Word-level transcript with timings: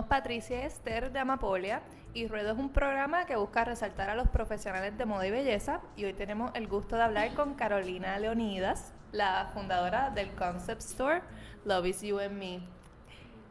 Patricia 0.00 0.64
Esther 0.64 1.12
de 1.12 1.18
Amapolia 1.18 1.82
y 2.14 2.26
Ruedo 2.26 2.52
es 2.52 2.58
un 2.58 2.70
programa 2.70 3.26
que 3.26 3.36
busca 3.36 3.64
resaltar 3.64 4.08
a 4.08 4.14
los 4.14 4.28
profesionales 4.28 4.96
de 4.96 5.04
moda 5.04 5.26
y 5.26 5.30
belleza 5.30 5.80
y 5.96 6.06
hoy 6.06 6.14
tenemos 6.14 6.50
el 6.54 6.66
gusto 6.66 6.96
de 6.96 7.02
hablar 7.02 7.34
con 7.34 7.54
Carolina 7.54 8.18
Leonidas, 8.18 8.94
la 9.12 9.50
fundadora 9.52 10.08
del 10.08 10.30
concept 10.34 10.80
store 10.80 11.20
Love 11.66 11.86
is 11.86 12.00
You 12.00 12.20
and 12.20 12.38
Me. 12.38 12.60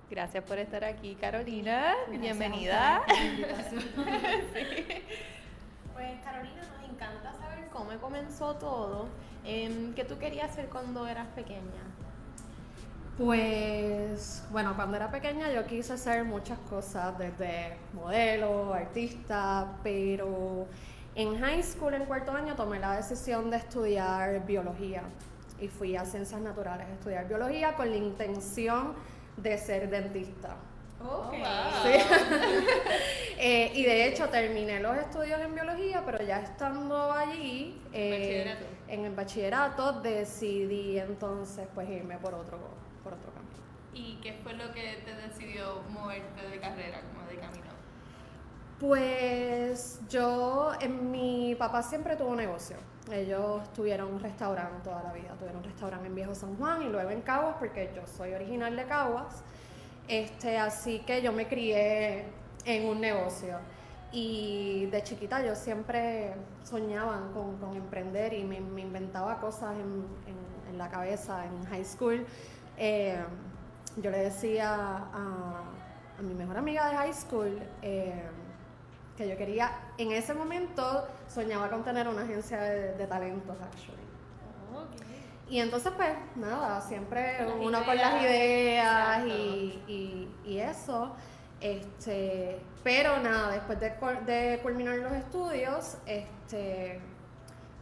Gracias 0.09 0.43
por 0.43 0.57
estar 0.57 0.83
aquí, 0.83 1.15
Carolina. 1.15 1.93
Bienvenida. 2.09 3.03
Pues 5.93 6.19
Carolina, 6.23 6.61
nos 6.73 6.89
encanta 6.89 7.33
saber 7.33 7.67
cómo 7.71 7.91
comenzó 7.99 8.55
todo. 8.55 9.09
Em, 9.43 9.93
¿Qué 9.93 10.03
tú 10.03 10.17
querías 10.17 10.49
hacer 10.49 10.67
cuando 10.69 11.05
eras 11.05 11.27
pequeña? 11.35 11.83
Pues 13.23 14.43
bueno, 14.49 14.75
cuando 14.75 14.97
era 14.97 15.11
pequeña 15.11 15.51
yo 15.51 15.63
quise 15.67 15.93
hacer 15.93 16.23
muchas 16.23 16.57
cosas, 16.67 17.15
desde 17.19 17.77
modelo, 17.93 18.73
artista, 18.73 19.77
pero 19.83 20.65
en 21.13 21.39
high 21.39 21.61
school, 21.61 21.93
en 21.93 22.05
cuarto 22.05 22.31
año, 22.31 22.55
tomé 22.55 22.79
la 22.79 22.95
decisión 22.95 23.51
de 23.51 23.57
estudiar 23.57 24.43
biología 24.47 25.03
y 25.59 25.67
fui 25.67 25.95
a 25.95 26.03
ciencias 26.03 26.41
naturales 26.41 26.87
a 26.87 26.93
estudiar 26.93 27.27
biología 27.27 27.75
con 27.75 27.91
la 27.91 27.97
intención 27.97 28.95
de 29.37 29.55
ser 29.59 29.89
dentista. 29.91 30.55
Oh, 31.03 31.31
Eh, 33.43 33.71
y 33.73 33.81
de 33.81 34.07
hecho 34.07 34.29
terminé 34.29 34.79
los 34.79 34.95
estudios 34.97 35.41
en 35.41 35.55
biología, 35.55 36.03
pero 36.05 36.23
ya 36.23 36.41
estando 36.41 37.11
allí 37.11 37.81
eh, 37.91 38.55
en 38.87 39.05
el 39.05 39.15
bachillerato 39.15 39.93
decidí 39.93 40.99
entonces 40.99 41.67
pues 41.73 41.89
irme 41.89 42.19
por 42.19 42.35
otro, 42.35 42.59
por 43.03 43.13
otro 43.13 43.31
camino. 43.33 43.51
¿Y 43.93 44.15
qué 44.21 44.33
fue 44.43 44.53
lo 44.53 44.71
que 44.73 45.01
te 45.05 45.13
decidió 45.15 45.81
moverte 45.89 46.47
de 46.47 46.59
carrera, 46.59 47.01
como 47.13 47.27
de 47.27 47.37
camino? 47.37 47.71
Pues 48.79 49.99
yo, 50.09 50.71
en, 50.79 51.11
mi 51.11 51.55
papá 51.55 51.83
siempre 51.83 52.15
tuvo 52.15 52.29
un 52.29 52.37
negocio. 52.37 52.77
Ellos 53.11 53.71
tuvieron 53.73 54.11
un 54.13 54.19
restaurante 54.19 54.83
toda 54.83 55.03
la 55.03 55.13
vida. 55.13 55.33
Tuvieron 55.37 55.57
un 55.57 55.63
restaurante 55.63 56.07
en 56.07 56.15
Viejo 56.15 56.33
San 56.33 56.55
Juan 56.57 56.81
y 56.83 56.89
luego 56.89 57.09
en 57.11 57.21
Caguas, 57.21 57.55
porque 57.59 57.91
yo 57.95 58.01
soy 58.07 58.33
original 58.33 58.75
de 58.75 58.85
Caguas. 58.85 59.43
Este, 60.07 60.57
así 60.57 60.99
que 60.99 61.21
yo 61.21 61.31
me 61.31 61.47
crié 61.47 62.25
en 62.65 62.87
un 62.87 62.99
negocio. 63.01 63.57
Y 64.11 64.87
de 64.87 65.03
chiquita 65.03 65.45
yo 65.45 65.55
siempre 65.55 66.33
soñaba 66.63 67.29
con, 67.33 67.57
con 67.57 67.75
emprender 67.75 68.33
y 68.33 68.43
me, 68.43 68.59
me 68.59 68.81
inventaba 68.81 69.39
cosas 69.39 69.73
en, 69.75 70.05
en- 70.27 70.51
en 70.71 70.77
la 70.77 70.89
cabeza 70.89 71.45
en 71.45 71.63
high 71.65 71.83
school. 71.85 72.25
Eh, 72.83 73.23
yo 73.97 74.09
le 74.09 74.17
decía 74.17 74.73
a, 74.75 75.61
a 76.17 76.21
mi 76.23 76.33
mejor 76.33 76.57
amiga 76.57 76.89
de 76.89 76.95
high 76.95 77.13
school 77.13 77.61
eh, 77.83 78.23
que 79.15 79.29
yo 79.29 79.37
quería, 79.37 79.71
en 79.99 80.11
ese 80.11 80.33
momento 80.33 81.07
soñaba 81.27 81.69
con 81.69 81.83
tener 81.83 82.07
una 82.07 82.23
agencia 82.23 82.59
de, 82.59 82.93
de 82.93 83.05
talentos, 83.05 83.55
actually. 83.61 84.01
Y 85.47 85.59
entonces, 85.59 85.91
pues, 85.95 86.09
nada, 86.37 86.81
siempre 86.81 87.45
Las 87.45 87.53
uno 87.59 87.85
con 87.85 87.95
las 87.97 88.23
ideas, 88.23 89.25
y, 89.27 89.83
y- 89.87 90.35
y 90.45 90.57
eso. 90.59 91.11
Este, 91.59 92.59
pero 92.83 93.19
nada, 93.19 93.51
después 93.51 93.79
de 93.79 94.59
culminar 94.63 94.95
los 94.95 95.11
estudios, 95.11 95.97
este, 96.07 96.99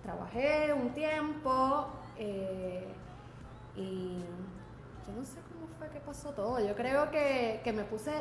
trabajé 0.03 0.73
un 0.73 0.89
tiempo 0.89 1.87
eh, 2.17 2.85
y 3.77 4.25
yo 5.09 5.19
no 5.19 5.25
sé 5.25 5.39
cómo 5.51 5.67
fue 5.77 5.89
que 5.89 5.99
pasó 5.99 6.31
todo. 6.31 6.59
Yo 6.59 6.75
creo 6.75 7.09
que, 7.09 7.61
que 7.63 7.73
me 7.73 7.83
puse. 7.83 8.11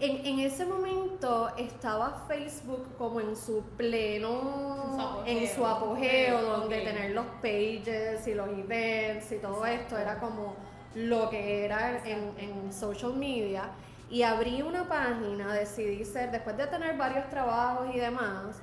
En, 0.00 0.26
en 0.26 0.40
ese 0.40 0.66
momento 0.66 1.50
estaba 1.56 2.24
Facebook 2.28 2.96
como 2.98 3.20
en 3.20 3.36
su 3.36 3.62
pleno. 3.76 4.84
En 4.84 4.96
su 4.96 5.00
apogeo. 5.00 5.38
En 5.38 5.48
su 5.48 5.66
apogeo, 5.66 6.42
donde 6.42 6.80
tener 6.80 7.10
los 7.12 7.26
pages 7.40 8.26
y 8.26 8.34
los 8.34 8.48
events 8.48 9.32
y 9.32 9.38
todo 9.38 9.64
esto 9.64 9.96
era 9.96 10.18
como 10.18 10.54
lo 10.94 11.30
que 11.30 11.64
era 11.64 12.02
en, 12.04 12.32
en 12.38 12.72
social 12.72 13.14
media. 13.14 13.70
Y 14.10 14.22
abrí 14.22 14.62
una 14.62 14.86
página, 14.86 15.54
decidí 15.54 16.04
ser, 16.04 16.30
después 16.30 16.56
de 16.56 16.66
tener 16.66 16.96
varios 16.96 17.28
trabajos 17.30 17.94
y 17.94 17.98
demás, 17.98 18.60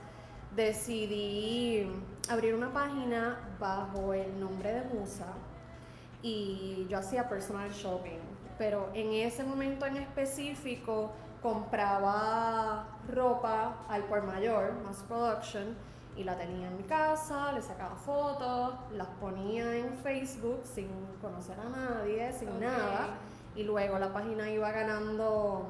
decidí 0.56 1.88
abrir 2.30 2.54
una 2.54 2.72
página 2.72 3.56
bajo 3.60 4.14
el 4.14 4.40
nombre 4.40 4.72
de 4.72 4.82
Musa 4.94 5.34
y 6.22 6.86
yo 6.90 6.98
hacía 7.00 7.28
personal 7.30 7.70
shopping, 7.72 8.20
pero 8.58 8.90
en 8.94 9.12
ese 9.14 9.44
momento 9.44 9.86
en 9.86 9.98
específico 9.98 11.12
compraba 11.42 12.86
ropa 13.12 13.74
al 13.90 14.04
por 14.04 14.24
mayor, 14.24 14.74
mass 14.84 15.04
production, 15.08 15.76
y 16.16 16.24
la 16.24 16.36
tenía 16.38 16.68
en 16.68 16.78
mi 16.78 16.84
casa, 16.84 17.52
le 17.54 17.62
sacaba 17.62 17.96
fotos, 17.96 18.76
las 18.94 19.08
ponía 19.20 19.76
en 19.78 19.96
Facebook 20.04 20.62
sin 20.64 20.90
conocer 21.22 21.58
a 21.60 21.70
nadie, 21.70 22.32
sin 22.34 22.60
nada, 22.60 23.08
y 23.56 23.64
luego 23.64 23.98
la 23.98 24.12
página 24.14 24.50
iba 24.50 24.72
ganando 24.72 25.66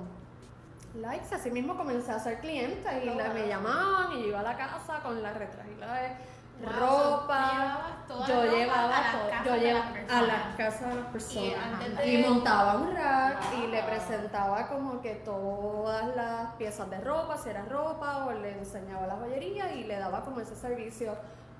likes, 0.95 1.33
así 1.33 1.51
mismo 1.51 1.77
comencé 1.77 2.11
a 2.11 2.19
ser 2.19 2.39
cliente 2.39 2.89
y 3.03 3.05
la- 3.05 3.29
me 3.33 3.47
llamaban 3.47 4.13
y 4.17 4.23
yo 4.23 4.27
iba 4.29 4.39
a 4.41 4.43
la 4.43 4.57
casa 4.57 5.01
con 5.03 5.21
la 5.23 5.31
retragila 5.33 5.93
de 5.93 6.09
Wow, 6.61 6.79
ropa. 6.79 7.51
llevabas 7.51 8.27
yo 8.27 8.43
ropa 8.43 8.55
llevaba 8.57 8.97
a 8.97 9.11
todo, 9.11 9.29
yo 9.45 9.55
llevaba 9.55 9.87
a 9.87 9.93
personas. 9.93 10.27
las 10.27 10.55
casas 10.57 10.89
de 10.89 10.95
las 10.95 11.05
personas 11.07 12.05
y, 12.05 12.17
de- 12.21 12.27
montaba 12.27 12.75
un 12.77 12.93
rack 12.95 13.37
y 13.63 13.67
le 13.67 13.83
presentaba 13.83 14.67
como 14.67 15.01
que 15.01 15.15
todas 15.15 16.15
las 16.15 16.53
piezas 16.55 16.89
de 16.89 16.99
ropa, 17.01 17.37
si 17.37 17.49
era 17.49 17.63
ropa 17.65 18.25
o 18.25 18.31
le 18.33 18.57
enseñaba 18.59 19.07
la 19.07 19.15
joyería 19.15 19.73
y 19.73 19.85
le 19.85 19.97
daba 19.97 20.21
como 20.23 20.39
ese 20.41 20.55
servicio 20.55 21.15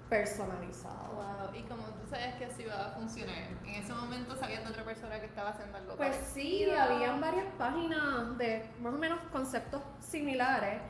personalizado. 0.09 1.13
Wow, 1.15 1.55
y 1.55 1.61
como 1.63 1.83
tú 1.83 2.05
sabes 2.09 2.35
que 2.35 2.45
así 2.45 2.65
va 2.65 2.87
a 2.87 2.89
funcionar, 2.91 3.35
en 3.63 3.69
ese 3.75 3.93
momento 3.93 4.35
sabías 4.35 4.63
de 4.63 4.69
otra 4.69 4.83
persona 4.83 5.19
que 5.21 5.25
estaba 5.25 5.49
haciendo 5.51 5.77
algo 5.77 5.95
Pues 5.95 6.15
sí, 6.33 6.69
habían 6.69 7.21
varias 7.21 7.45
páginas 7.57 8.37
de 8.37 8.69
más 8.81 8.93
o 8.93 8.97
menos 8.97 9.19
conceptos 9.31 9.81
similares 10.01 10.81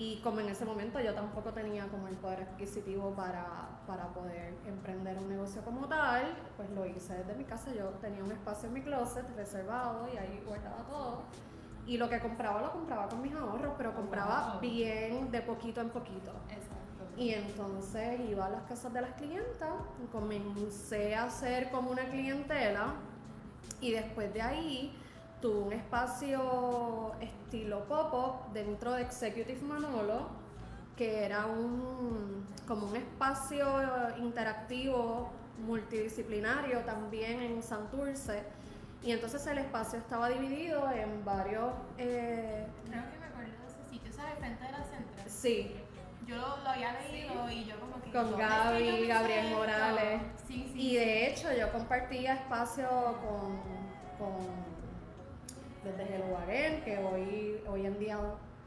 y 0.00 0.16
como 0.22 0.40
en 0.40 0.48
ese 0.48 0.64
momento 0.64 0.98
yo 0.98 1.12
tampoco 1.12 1.52
tenía 1.52 1.86
como 1.88 2.08
el 2.08 2.16
poder 2.16 2.40
adquisitivo 2.40 3.14
para, 3.14 3.44
para 3.86 4.08
poder 4.14 4.54
emprender 4.66 5.18
un 5.18 5.28
negocio 5.28 5.60
como 5.62 5.86
tal, 5.88 6.38
pues 6.56 6.70
lo 6.70 6.86
hice 6.86 7.12
desde 7.18 7.34
mi 7.34 7.44
casa, 7.44 7.70
yo 7.74 7.84
tenía 8.00 8.24
un 8.24 8.32
espacio 8.32 8.68
en 8.68 8.72
mi 8.76 8.80
closet 8.80 9.28
reservado 9.36 10.08
y 10.10 10.16
ahí 10.16 10.42
guardaba 10.46 10.78
todo. 10.86 11.22
Y 11.86 11.98
lo 11.98 12.08
que 12.08 12.18
compraba 12.18 12.62
lo 12.62 12.72
compraba 12.72 13.10
con 13.10 13.20
mis 13.20 13.34
ahorros, 13.34 13.74
pero 13.76 13.94
compraba 13.94 14.52
Wow. 14.52 14.60
bien 14.62 15.30
de 15.30 15.42
poquito 15.42 15.82
en 15.82 15.90
poquito. 15.90 16.32
Exacto. 16.48 17.04
Y 17.18 17.34
entonces 17.34 18.20
iba 18.20 18.46
a 18.46 18.48
las 18.48 18.62
casas 18.62 18.94
de 18.94 19.02
las 19.02 19.12
clientas, 19.16 19.68
comencé 20.10 21.14
a 21.14 21.24
hacer 21.24 21.70
como 21.70 21.90
una 21.90 22.04
clientela 22.06 22.94
y 23.82 23.92
después 23.92 24.32
de 24.32 24.40
ahí 24.40 24.96
tuve 25.40 25.58
un 25.58 25.72
espacio 25.72 27.12
estilo 27.20 27.84
pop-up 27.84 28.52
dentro 28.52 28.92
de 28.92 29.02
Executive 29.02 29.60
Manolo, 29.62 30.28
que 30.96 31.24
era 31.24 31.46
un, 31.46 32.44
como 32.66 32.86
un 32.88 32.96
espacio 32.96 33.66
interactivo 34.18 35.30
multidisciplinario 35.66 36.80
también 36.80 37.40
en 37.40 37.62
Santurce. 37.62 38.42
Y 39.02 39.12
entonces 39.12 39.46
el 39.46 39.58
espacio 39.58 39.98
estaba 39.98 40.28
dividido 40.28 40.90
en 40.90 41.24
varios... 41.24 41.72
eh, 41.96 42.66
Creo 42.86 43.02
que 43.10 43.18
me 43.18 43.26
acuerdo 43.26 43.50
de 43.50 43.66
ese 43.68 43.90
sitio, 43.90 44.12
¿sabes? 44.12 44.34
Frente 44.38 44.62
de 44.62 44.72
la 44.72 44.84
central. 44.84 45.26
sí, 45.26 45.74
Yo 46.26 46.36
lo, 46.36 46.58
lo 46.58 46.68
había 46.68 46.92
leído 47.00 47.50
y 47.50 47.64
yo 47.64 47.80
como 47.80 47.94
que... 48.02 48.10
Con 48.12 48.30
¿dónde 48.32 48.44
es 48.44 48.50
Gaby, 48.50 48.84
que 48.84 49.06
Gabriel? 49.06 49.54
Morales. 49.54 50.20
Sí, 50.46 50.70
sí. 50.70 50.80
Y 50.90 50.96
de 50.96 51.28
hecho 51.28 51.48
yo 51.54 51.72
compartía 51.72 52.34
espacio 52.34 52.86
con, 53.22 53.58
con 54.18 54.36
desde 55.84 56.14
Hello 56.14 56.36
Again, 56.38 56.82
que 56.82 56.98
hoy, 56.98 57.62
hoy 57.68 57.86
en 57.86 57.98
día 57.98 58.18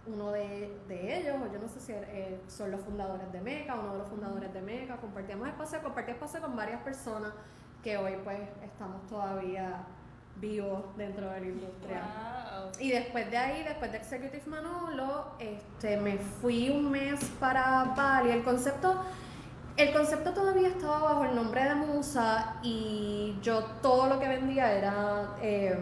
uno 0.05 0.31
de, 0.31 0.77
de 0.87 1.17
ellos, 1.17 1.35
o 1.41 1.53
yo 1.53 1.59
no 1.59 1.67
sé 1.67 1.79
si 1.79 1.93
eh, 1.93 2.39
son 2.47 2.71
los 2.71 2.81
fundadores 2.81 3.31
de 3.31 3.39
Meca, 3.39 3.75
uno 3.75 3.93
de 3.93 3.99
los 3.99 4.07
fundadores 4.09 4.53
de 4.53 4.61
Meca, 4.61 4.97
compartíamos 4.97 5.47
espacio, 5.47 5.81
compartí 5.81 6.11
espacio 6.11 6.41
con 6.41 6.55
varias 6.55 6.81
personas 6.81 7.31
que 7.81 7.97
hoy 7.97 8.13
pues 8.23 8.39
estamos 8.63 9.05
todavía 9.07 9.85
vivos 10.37 10.83
dentro 10.97 11.29
de 11.29 11.39
la 11.39 11.45
industria. 11.45 12.01
Wow. 12.01 12.71
Y 12.79 12.91
después 12.91 13.29
de 13.29 13.37
ahí, 13.37 13.63
después 13.63 13.91
de 13.91 13.97
Executive 13.97 14.43
Manolo, 14.47 15.35
este, 15.39 15.97
me 15.97 16.17
fui 16.17 16.69
un 16.69 16.91
mes 16.91 17.23
para 17.39 17.93
Bali. 17.95 18.31
El 18.31 18.43
concepto, 18.43 19.03
el 19.77 19.93
concepto 19.93 20.33
todavía 20.33 20.69
estaba 20.69 20.99
bajo 20.99 21.25
el 21.25 21.35
nombre 21.35 21.63
de 21.63 21.75
Musa 21.75 22.57
y 22.63 23.37
yo 23.41 23.63
todo 23.81 24.07
lo 24.07 24.19
que 24.19 24.27
vendía 24.27 24.71
era 24.73 25.35
eh, 25.41 25.77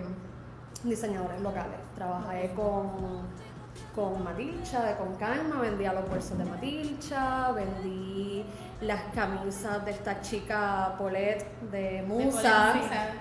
diseñadores 0.84 1.40
locales. 1.42 1.78
Trabajé 1.96 2.52
con, 2.56 2.90
con 3.96 4.24
Matilcha 4.24 4.84
de 4.84 4.96
Con 4.96 5.16
Calma, 5.16 5.60
vendía 5.62 5.94
los 5.94 6.08
bolsos 6.10 6.38
de 6.38 6.46
Matilcha, 6.46 7.52
vendí 7.52 8.46
las 8.82 9.02
camisas 9.14 9.84
de 9.86 9.92
esta 9.92 10.22
chica 10.22 10.96
Paulette 10.98 11.46
de 11.72 12.04
Musa. 12.08 12.74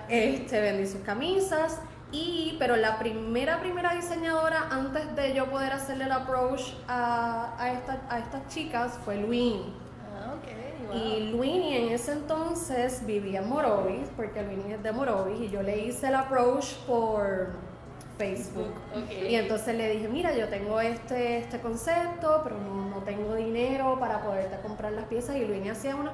Este, 0.09 0.59
vendí 0.61 0.87
sus 0.87 1.01
camisas 1.01 1.79
Y, 2.13 2.57
pero 2.59 2.75
la 2.75 2.99
primera, 2.99 3.61
primera 3.61 3.93
diseñadora, 3.93 4.67
antes 4.69 5.15
de 5.15 5.33
yo 5.33 5.45
poder 5.49 5.71
hacerle 5.71 6.05
el 6.05 6.11
approach 6.11 6.73
a, 6.87 7.53
a, 7.57 7.71
esta- 7.71 8.01
a 8.09 8.19
estas 8.19 8.47
chicas, 8.49 8.99
fue 9.05 9.15
Luini. 9.17 9.73
Ah, 10.21 10.35
ok. 10.35 10.95
Y 10.95 11.31
Luini 11.31 11.77
en 11.77 11.89
ese 11.93 12.11
entonces 12.13 13.05
vivía 13.05 13.39
en 13.39 13.49
Morovis, 13.49 14.09
porque 14.15 14.43
Luini 14.43 14.73
es 14.73 14.83
de 14.83 14.91
Morovis, 14.91 15.39
y 15.39 15.49
yo 15.49 15.63
le 15.63 15.77
hice 15.85 16.07
el 16.07 16.15
approach 16.15 16.75
por 16.85 17.53
Facebook. 18.17 18.73
Y 19.09 19.35
entonces 19.35 19.75
le 19.75 19.89
dije, 19.89 20.07
mira, 20.07 20.35
yo 20.35 20.47
tengo 20.49 20.79
este, 20.81 21.39
este 21.39 21.59
concepto, 21.59 22.41
pero 22.43 22.57
no, 22.59 22.89
no 22.89 22.97
tengo 23.03 23.35
dinero 23.35 23.97
para 23.99 24.21
poderte 24.21 24.59
comprar 24.61 24.91
las 24.91 25.05
piezas. 25.05 25.37
Y 25.37 25.45
Luini 25.45 25.69
hacía 25.69 25.95
una, 25.95 26.11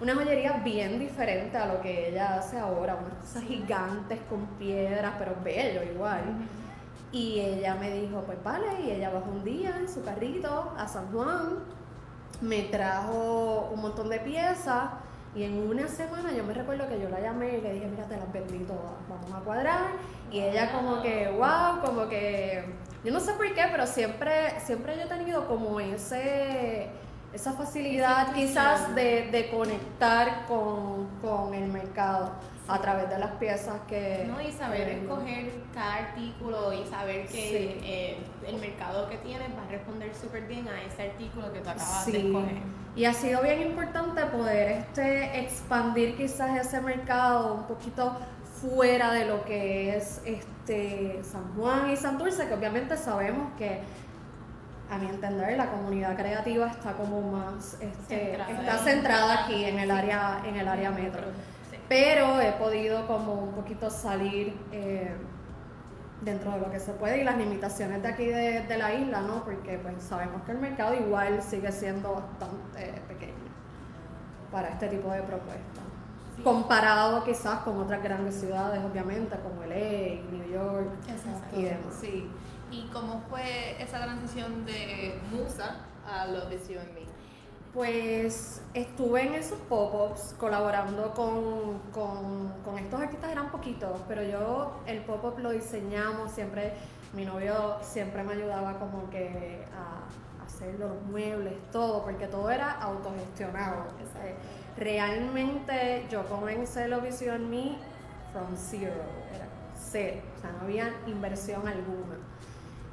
una 0.00 0.14
joyería 0.14 0.52
bien 0.64 0.98
diferente 0.98 1.56
a 1.56 1.66
lo 1.66 1.80
que 1.80 2.08
ella 2.08 2.38
hace 2.38 2.58
ahora, 2.58 2.96
unas 2.96 3.14
cosas 3.20 3.44
gigantes 3.44 4.18
con 4.28 4.46
piedras, 4.58 5.14
pero 5.18 5.36
bello 5.44 5.82
igual. 5.84 6.22
Y 7.12 7.38
ella 7.38 7.76
me 7.76 7.90
dijo, 7.92 8.22
pues 8.22 8.42
vale, 8.42 8.66
y 8.84 8.90
ella 8.90 9.10
bajó 9.10 9.30
un 9.30 9.44
día 9.44 9.76
en 9.78 9.88
su 9.88 10.02
carrito 10.02 10.72
a 10.76 10.88
San 10.88 11.12
Juan, 11.12 11.58
me 12.40 12.62
trajo 12.62 13.70
un 13.72 13.80
montón 13.80 14.08
de 14.08 14.20
piezas 14.20 14.90
y 15.34 15.42
en 15.42 15.68
una 15.68 15.88
semana 15.88 16.32
yo 16.32 16.44
me 16.44 16.54
recuerdo 16.54 16.88
que 16.88 17.00
yo 17.00 17.08
la 17.08 17.20
llamé 17.20 17.58
y 17.58 17.60
le 17.60 17.72
dije, 17.72 17.86
mira, 17.86 18.04
te 18.04 18.16
las 18.16 18.32
vendí 18.32 18.58
todas, 18.60 18.92
vamos 19.08 19.32
a 19.34 19.40
cuadrar. 19.40 19.80
Y 20.30 20.40
ella 20.40 20.70
como 20.72 21.02
que, 21.02 21.28
wow, 21.28 21.80
como 21.84 22.08
que, 22.08 22.64
yo 23.04 23.12
no 23.12 23.18
sé 23.18 23.32
por 23.32 23.52
qué, 23.52 23.64
pero 23.70 23.86
siempre, 23.86 24.60
siempre 24.60 24.96
yo 24.96 25.02
he 25.02 25.06
tenido 25.06 25.48
como 25.48 25.80
ese, 25.80 26.88
esa 27.32 27.52
facilidad 27.52 28.32
quizás 28.32 28.94
de, 28.94 29.28
de 29.32 29.50
conectar 29.50 30.46
con, 30.46 31.08
con 31.20 31.52
el 31.52 31.68
mercado 31.68 32.30
a 32.66 32.80
través 32.80 33.10
de 33.10 33.18
las 33.18 33.32
piezas 33.32 33.74
que... 33.86 34.24
No, 34.26 34.40
y 34.40 34.50
saber 34.50 34.88
escoger 34.88 35.52
cada 35.74 35.96
artículo 35.96 36.72
y 36.72 36.86
saber 36.86 37.26
que 37.26 37.32
Sí. 37.32 37.80
eh, 37.84 38.18
el 38.46 38.56
mercado 38.56 39.08
que 39.10 39.18
tienes 39.18 39.48
va 39.50 39.64
a 39.66 39.70
responder 39.70 40.14
súper 40.14 40.46
bien 40.46 40.66
a 40.68 40.82
ese 40.82 41.02
artículo 41.10 41.52
que 41.52 41.60
tú 41.60 41.68
acabas 41.68 42.06
de 42.06 42.18
escoger. 42.26 42.56
y 42.96 43.04
ha 43.04 43.12
sido 43.12 43.42
bien 43.42 43.60
importante 43.62 44.24
poder 44.26 44.70
este, 44.78 45.40
expandir 45.40 46.16
quizás 46.16 46.58
ese 46.66 46.80
mercado 46.80 47.52
un 47.54 47.64
poquito 47.64 48.16
fuera 48.62 49.12
de 49.12 49.26
lo 49.26 49.44
que 49.44 49.94
es 49.96 50.22
este 50.24 51.20
San 51.22 51.54
Juan 51.56 51.90
y 51.90 51.96
Santurce, 51.96 52.48
que 52.48 52.54
obviamente 52.54 52.96
sabemos 52.96 53.52
que 53.58 53.80
a 54.90 54.96
mi 54.96 55.06
entender 55.06 55.56
la 55.58 55.70
comunidad 55.70 56.16
creativa 56.16 56.68
está 56.68 56.92
como 56.94 57.20
más 57.20 57.76
este, 57.80 58.36
Centrada. 58.38 58.50
está 58.52 58.78
centrada 58.78 59.44
aquí 59.44 59.64
en 59.64 59.78
el 59.80 59.90
área 59.90 60.40
en 60.46 60.56
el 60.56 60.66
área 60.68 60.90
metro. 60.90 61.22
Pero 61.88 62.40
he 62.40 62.52
podido 62.52 63.06
como 63.06 63.34
un 63.34 63.52
poquito 63.52 63.90
salir 63.90 64.56
eh, 64.72 65.14
dentro 66.22 66.52
de 66.52 66.58
lo 66.60 66.70
que 66.70 66.80
se 66.80 66.92
puede 66.92 67.20
y 67.20 67.24
las 67.24 67.36
limitaciones 67.36 68.02
de 68.02 68.08
aquí 68.08 68.26
de, 68.26 68.62
de 68.62 68.78
la 68.78 68.94
isla, 68.94 69.20
¿no? 69.20 69.44
Porque 69.44 69.78
pues 69.78 70.02
sabemos 70.02 70.42
que 70.42 70.52
el 70.52 70.58
mercado 70.58 70.94
igual 70.94 71.42
sigue 71.42 71.70
siendo 71.72 72.14
bastante 72.14 73.02
pequeño 73.08 73.34
para 74.50 74.68
este 74.68 74.88
tipo 74.88 75.10
de 75.10 75.22
propuestas. 75.22 75.84
Sí. 76.36 76.42
Comparado 76.42 77.22
quizás 77.24 77.60
con 77.60 77.78
otras 77.78 78.02
grandes 78.02 78.36
ciudades, 78.36 78.80
obviamente, 78.84 79.36
como 79.40 79.62
LA, 79.64 80.22
New 80.32 80.48
York 80.52 80.88
Exacto. 81.08 81.60
y 81.60 81.64
demás. 81.64 81.94
Sí. 82.00 82.28
¿Y 82.70 82.88
cómo 82.92 83.22
fue 83.28 83.80
esa 83.80 84.02
transición 84.02 84.64
de 84.64 85.20
Musa 85.30 85.76
a 86.08 86.26
Love 86.26 86.52
Is 86.52 86.68
You 86.68 86.80
and 86.80 86.92
Me? 86.94 87.03
Pues 87.74 88.62
estuve 88.72 89.26
en 89.26 89.34
esos 89.34 89.58
pop-ups 89.68 90.36
colaborando 90.38 91.12
con, 91.12 91.80
con, 91.92 92.78
estos 92.78 93.00
artistas, 93.00 93.32
eran 93.32 93.50
poquitos, 93.50 94.00
pero 94.06 94.22
yo 94.22 94.80
el 94.86 95.00
pop-up 95.00 95.40
lo 95.40 95.50
diseñamos, 95.50 96.30
siempre, 96.30 96.74
mi 97.14 97.24
novio 97.24 97.76
siempre 97.82 98.22
me 98.22 98.34
ayudaba 98.34 98.78
como 98.78 99.10
que 99.10 99.64
a, 99.74 100.44
hacerlo, 100.44 100.86
los 100.88 101.02
muebles, 101.06 101.54
todo, 101.72 102.04
porque 102.04 102.28
todo 102.28 102.48
era 102.48 102.70
autogestionado. 102.80 103.86
Realmente 104.76 106.06
yo 106.08 106.24
comencé 106.26 106.86
lo 106.86 107.00
Vision 107.00 107.42
en 107.42 107.50
mí 107.50 107.78
from 108.32 108.56
zero, 108.56 108.92
era 109.34 109.48
cero, 109.76 110.20
o 110.36 110.40
sea, 110.40 110.52
no 110.52 110.60
había 110.60 110.94
inversión 111.08 111.66
alguna. 111.66 112.18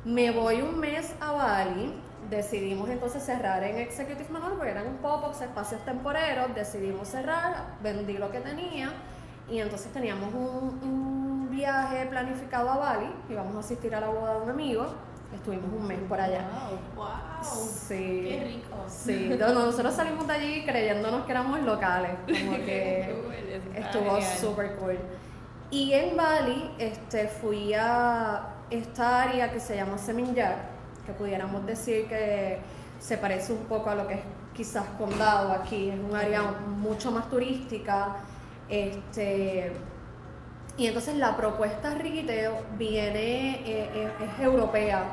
Me 0.06 0.32
voy 0.32 0.62
un 0.62 0.80
mes 0.80 1.14
a 1.20 1.34
Bali, 1.34 1.94
decidimos 2.32 2.90
entonces 2.90 3.22
cerrar 3.22 3.62
en 3.64 3.78
Executive 3.78 4.30
Manor 4.30 4.56
porque 4.56 4.72
eran 4.72 4.88
un 4.88 4.98
pop-ups, 4.98 5.42
espacios 5.42 5.84
temporeros, 5.86 6.56
decidimos 6.56 7.10
cerrar, 7.10 7.76
vendí 7.84 8.14
lo 8.14 8.32
que 8.32 8.40
tenía 8.40 8.92
y 9.50 9.60
entonces 9.60 9.92
teníamos 9.92 10.34
un, 10.34 10.80
un 10.82 11.50
viaje 11.52 12.06
planificado 12.06 12.72
a 12.72 12.78
Bali, 12.78 13.12
íbamos 13.30 13.56
a 13.58 13.60
asistir 13.60 13.94
a 13.94 14.00
la 14.00 14.08
boda 14.08 14.36
de 14.36 14.42
un 14.44 14.50
amigo, 14.50 14.88
estuvimos 15.36 15.72
un 15.74 15.86
mes 15.86 16.00
por 16.08 16.20
allá. 16.20 16.46
¡Wow! 16.96 17.08
Sí. 17.44 18.26
¡Qué 18.30 18.44
rico! 18.46 18.78
Sí, 18.88 19.36
no, 19.38 19.54
nosotros 19.54 19.94
salimos 19.94 20.26
de 20.26 20.34
allí 20.34 20.66
creyéndonos 20.66 21.26
que 21.26 21.32
éramos 21.32 21.60
locales, 21.62 22.12
como 22.26 22.58
que 22.66 23.62
estuvo 23.76 24.22
súper 24.22 24.76
cool. 24.78 24.98
Y 25.70 25.94
en 25.94 26.16
Bali 26.16 26.72
este, 26.80 27.28
fui 27.28 27.74
a 27.74 28.56
esta 28.70 29.24
área 29.24 29.52
que 29.52 29.60
se 29.60 29.76
llama 29.76 29.98
Seminyak, 29.98 30.71
que 31.06 31.14
pudiéramos 31.14 31.66
decir 31.66 32.08
que 32.08 32.60
se 33.00 33.18
parece 33.18 33.54
un 33.54 33.66
poco 33.66 33.90
a 33.90 33.96
lo 33.96 34.08
que 34.08 34.16
es 34.16 34.22
quizás 34.54 34.86
Condado 34.98 35.54
aquí, 35.54 35.90
es 35.90 36.00
un 36.00 36.16
área 36.16 36.44
mucho 36.44 37.12
más 37.12 37.30
turística. 37.30 38.18
Este, 38.70 39.72
y 40.78 40.88
entonces 40.88 41.16
la 41.18 41.36
propuesta 41.36 41.96
retail 41.96 42.52
viene, 42.78 43.62
eh, 43.66 43.90
eh, 43.94 44.10
es 44.24 44.44
europea, 44.44 45.04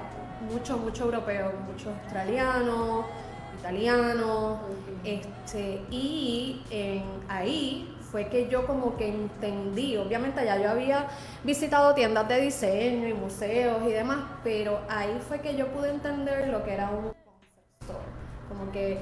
mucho, 0.50 0.78
mucho 0.78 1.04
europeo, 1.04 1.52
mucho 1.66 1.90
australiano, 1.90 3.04
italiano, 3.58 4.60
este, 5.04 5.82
y 5.90 6.62
en, 6.70 7.02
ahí 7.28 7.97
fue 8.10 8.28
que 8.28 8.48
yo 8.48 8.66
como 8.66 8.96
que 8.96 9.08
entendí, 9.08 9.96
obviamente 9.96 10.44
ya 10.44 10.56
yo 10.60 10.70
había 10.70 11.08
visitado 11.44 11.94
tiendas 11.94 12.28
de 12.28 12.40
diseño 12.40 13.08
y 13.08 13.14
museos 13.14 13.82
y 13.86 13.92
demás, 13.92 14.18
pero 14.42 14.80
ahí 14.88 15.18
fue 15.28 15.40
que 15.40 15.56
yo 15.56 15.68
pude 15.68 15.90
entender 15.90 16.48
lo 16.48 16.64
que 16.64 16.72
era 16.74 16.90
un 16.90 17.12
concept 17.12 17.82
store, 17.82 18.04
como 18.48 18.72
que 18.72 18.98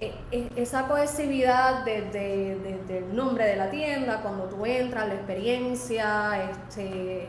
e- 0.00 0.14
e- 0.32 0.50
esa 0.56 0.88
cohesividad 0.88 1.84
desde, 1.84 2.56
desde 2.58 2.98
el 2.98 3.14
nombre 3.16 3.46
de 3.46 3.56
la 3.56 3.70
tienda, 3.70 4.20
cuando 4.22 4.44
tú 4.44 4.66
entras, 4.66 5.08
la 5.08 5.14
experiencia, 5.14 6.50
este, 6.50 7.28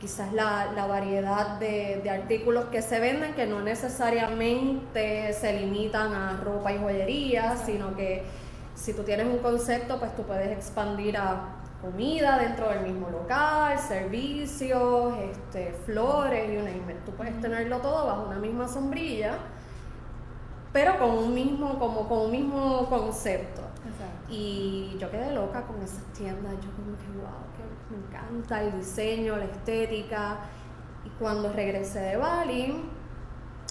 quizás 0.00 0.32
la, 0.32 0.72
la 0.74 0.86
variedad 0.86 1.58
de, 1.58 2.00
de 2.02 2.10
artículos 2.10 2.66
que 2.66 2.82
se 2.82 3.00
venden, 3.00 3.34
que 3.34 3.46
no 3.46 3.62
necesariamente 3.62 5.32
se 5.32 5.52
limitan 5.60 6.12
a 6.14 6.36
ropa 6.42 6.72
y 6.72 6.78
joyería, 6.78 7.56
sino 7.56 7.96
que 7.96 8.24
si 8.74 8.92
tú 8.92 9.02
tienes 9.02 9.26
un 9.26 9.38
concepto, 9.38 9.98
pues 9.98 10.14
tú 10.16 10.22
puedes 10.22 10.50
expandir 10.50 11.16
a 11.16 11.56
comida 11.80 12.38
dentro 12.38 12.68
del 12.70 12.80
mismo 12.80 13.10
local, 13.10 13.78
servicios, 13.78 15.14
este, 15.18 15.72
flores, 15.84 16.48
name 16.48 16.92
it. 16.92 17.04
Tú 17.04 17.12
puedes 17.12 17.38
tenerlo 17.40 17.78
todo 17.78 18.06
bajo 18.06 18.26
una 18.26 18.38
misma 18.38 18.66
sombrilla 18.66 19.38
pero 20.74 20.98
con 20.98 21.10
un 21.10 21.32
mismo, 21.32 21.78
como 21.78 22.08
con 22.08 22.22
un 22.22 22.30
mismo 22.32 22.86
concepto. 22.90 23.62
Y 24.28 24.96
yo 24.98 25.08
quedé 25.08 25.32
loca 25.32 25.62
con 25.62 25.80
esas 25.80 26.02
tiendas, 26.12 26.52
yo 26.54 26.70
como 26.72 26.96
que 26.98 27.06
wow, 27.16 27.46
que 27.54 27.94
me 27.94 28.04
encanta 28.04 28.60
el 28.60 28.76
diseño, 28.80 29.36
la 29.36 29.44
estética. 29.44 30.38
Y 31.04 31.10
cuando 31.10 31.52
regresé 31.52 32.00
de 32.00 32.16
Bali, 32.16 32.90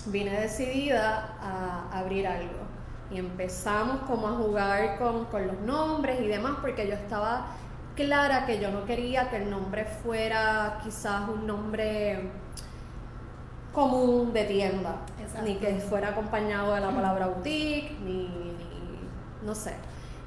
vine 0.05 0.39
decidida 0.39 1.36
a 1.41 2.00
abrir 2.00 2.25
algo. 2.25 2.62
Y 3.13 3.20
empezamos 3.20 4.01
como 4.08 4.27
a 4.27 4.32
jugar 4.32 4.98
con, 4.98 5.25
con 5.25 5.46
los 5.48 5.60
nombres 5.60 6.20
y 6.22 6.27
demás, 6.27 6.53
porque 6.62 6.88
yo 6.88 6.93
estaba 6.93 7.46
clara 7.96 8.46
que 8.48 8.60
yo 8.60 8.72
no 8.72 8.86
quería 8.86 9.29
que 9.29 9.38
el 9.38 9.50
nombre 9.51 9.86
fuera 9.86 10.79
quizás 10.84 11.29
un 11.29 11.46
nombre 11.46 12.32
común 13.72 14.34
de 14.34 14.43
tienda, 14.46 14.98
Exacto. 15.20 15.46
ni 15.48 15.55
que 15.55 15.75
fuera 15.75 16.10
acompañado 16.10 16.74
de 16.75 16.82
la 16.82 16.89
palabra 16.91 17.27
boutique, 17.27 17.91
ni, 18.03 18.24
ni- 18.27 19.00
no 19.46 19.53
sé, 19.55 19.74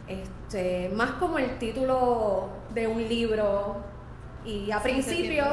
este, 0.09 0.89
más 0.95 1.13
como 1.13 1.39
el 1.39 1.59
título 1.59 2.49
de 2.75 2.87
un 2.89 3.03
libro 3.09 3.77
y 4.45 4.71
a 4.71 4.79
Sí, 4.81 4.83
principio 4.91 5.45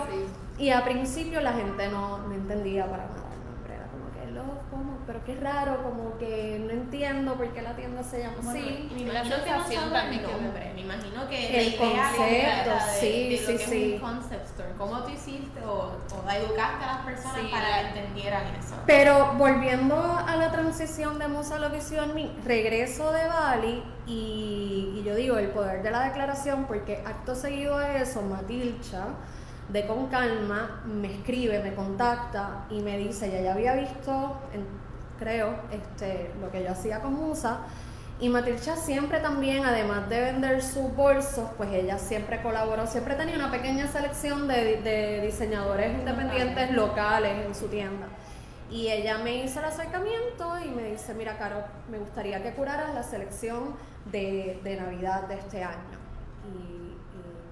y 0.57 0.69
a 0.69 0.83
principio 0.83 1.39
la 1.41 1.53
gente 1.53 1.87
no, 1.89 2.19
no 2.19 2.33
entendía 2.33 2.85
para 2.89 3.05
nada 3.05 3.29
el 3.31 3.53
nombre, 3.53 3.75
era 3.75 3.85
como 3.87 4.11
que 4.11 4.31
lo, 4.31 4.43
¿cómo? 4.69 4.91
Pero 5.05 5.19
qué 5.25 5.35
raro, 5.35 5.83
como 5.83 6.17
que 6.17 6.59
no 6.63 6.71
entiendo 6.71 7.33
por 7.35 7.47
qué 7.53 7.61
la 7.61 7.75
tienda 7.75 8.01
se 8.03 8.19
llama 8.19 8.37
Bueno, 8.41 8.59
así. 8.59 8.89
Y 8.97 9.03
me 9.03 9.13
La 9.13 9.19
imagino 9.25 9.43
que 9.43 9.49
no 9.51 9.85
el 9.85 9.91
también 9.91 10.21
que- 10.21 10.73
me 10.73 10.81
imagino 10.81 11.27
que 11.29 11.59
El 11.67 11.71
la 11.71 11.77
concepto, 11.77 12.69
de, 12.71 12.99
sí, 12.99 13.29
de 13.29 13.37
sí, 13.37 13.45
que 13.57 13.57
sí. 13.65 13.93
es 13.95 14.01
un 14.01 14.07
concept 14.09 14.45
store. 14.45 14.69
¿Cómo 14.77 15.03
tú 15.03 15.09
hiciste 15.09 15.59
o, 15.65 15.91
o 15.91 16.29
educaste 16.31 16.83
a 16.83 16.87
las 16.87 17.05
personas 17.05 17.37
Sí. 17.41 17.47
para 17.51 17.67
que 17.93 17.99
entendieran 17.99 18.43
eso? 18.55 18.75
Pero 18.85 19.33
volviendo 19.37 19.95
a 19.97 20.35
la 20.35 20.51
transición 20.51 21.19
de 21.19 21.27
Musa 21.27 21.55
a 21.55 21.59
lo 21.59 21.69
Visión 21.69 22.13
Mi, 22.15 22.31
regreso 22.45 23.11
de 23.11 23.27
Bali 23.27 23.83
y, 24.05 24.93
y 24.99 25.03
yo 25.05 25.15
digo 25.15 25.37
el 25.37 25.49
poder 25.49 25.83
de 25.83 25.91
la 25.91 26.01
declaración 26.05 26.65
porque 26.65 27.01
acto 27.05 27.35
seguido 27.35 27.77
a 27.77 27.97
eso, 27.97 28.21
Matilcha 28.21 29.05
de 29.69 29.87
Con 29.87 30.07
Calma 30.07 30.81
me 30.85 31.09
escribe, 31.11 31.59
me 31.63 31.73
contacta 31.73 32.65
y 32.69 32.81
me 32.81 32.97
dice, 32.97 33.31
ya 33.31 33.39
ya 33.41 33.53
había 33.53 33.73
visto, 33.73 34.35
creo, 35.23 35.55
este, 35.71 36.31
lo 36.41 36.51
que 36.51 36.63
yo 36.63 36.71
hacía 36.71 36.99
con 36.99 37.13
Musa. 37.13 37.61
Y 38.19 38.29
Matilcha 38.29 38.75
siempre 38.75 39.19
también, 39.19 39.65
además 39.65 40.07
de 40.09 40.21
vender 40.21 40.61
sus 40.61 40.95
bolsos, 40.95 41.49
pues 41.57 41.71
ella 41.73 41.97
siempre 41.97 42.41
colaboró, 42.41 42.85
siempre 42.85 43.15
tenía 43.15 43.35
una 43.35 43.51
pequeña 43.51 43.87
selección 43.87 44.47
de, 44.47 44.81
de 44.81 45.21
diseñadores 45.25 45.97
independientes 45.97 46.71
locales 46.71 47.45
en 47.45 47.55
su 47.55 47.67
tienda. 47.67 48.07
Y 48.69 48.89
ella 48.89 49.17
me 49.19 49.43
hizo 49.43 49.59
el 49.59 49.65
acercamiento 49.65 50.57
y 50.65 50.69
me 50.69 50.83
dice, 50.91 51.13
mira, 51.13 51.37
Caro, 51.37 51.63
me 51.89 51.99
gustaría 51.99 52.41
que 52.41 52.53
curaras 52.53 52.93
la 52.93 53.03
selección 53.03 53.75
de, 54.11 54.59
de 54.63 54.77
Navidad 54.77 55.27
de 55.27 55.35
este 55.35 55.63
año. 55.63 55.99
Y, 56.53 56.95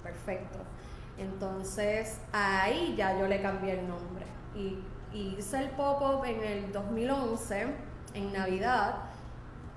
perfecto. 0.03 0.59
Entonces 1.17 2.17
ahí 2.31 2.95
ya 2.97 3.19
yo 3.19 3.27
le 3.27 3.41
cambié 3.41 3.79
el 3.79 3.87
nombre. 3.87 4.25
Y, 4.55 4.79
y 5.13 5.35
hice 5.37 5.59
el 5.59 5.69
pop-up 5.71 6.23
en 6.25 6.43
el 6.43 6.71
2011, 6.71 7.67
en 8.13 8.33
Navidad 8.33 8.95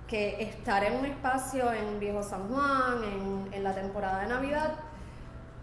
que 0.07 0.43
estar 0.43 0.85
en 0.85 0.97
un 0.97 1.07
espacio 1.07 1.73
en 1.73 1.99
Viejo 1.99 2.23
San 2.23 2.49
Juan, 2.49 3.03
en, 3.53 3.65
la 3.65 3.75
temporada 3.75 4.21
de 4.21 4.29
Navidad, 4.29 4.75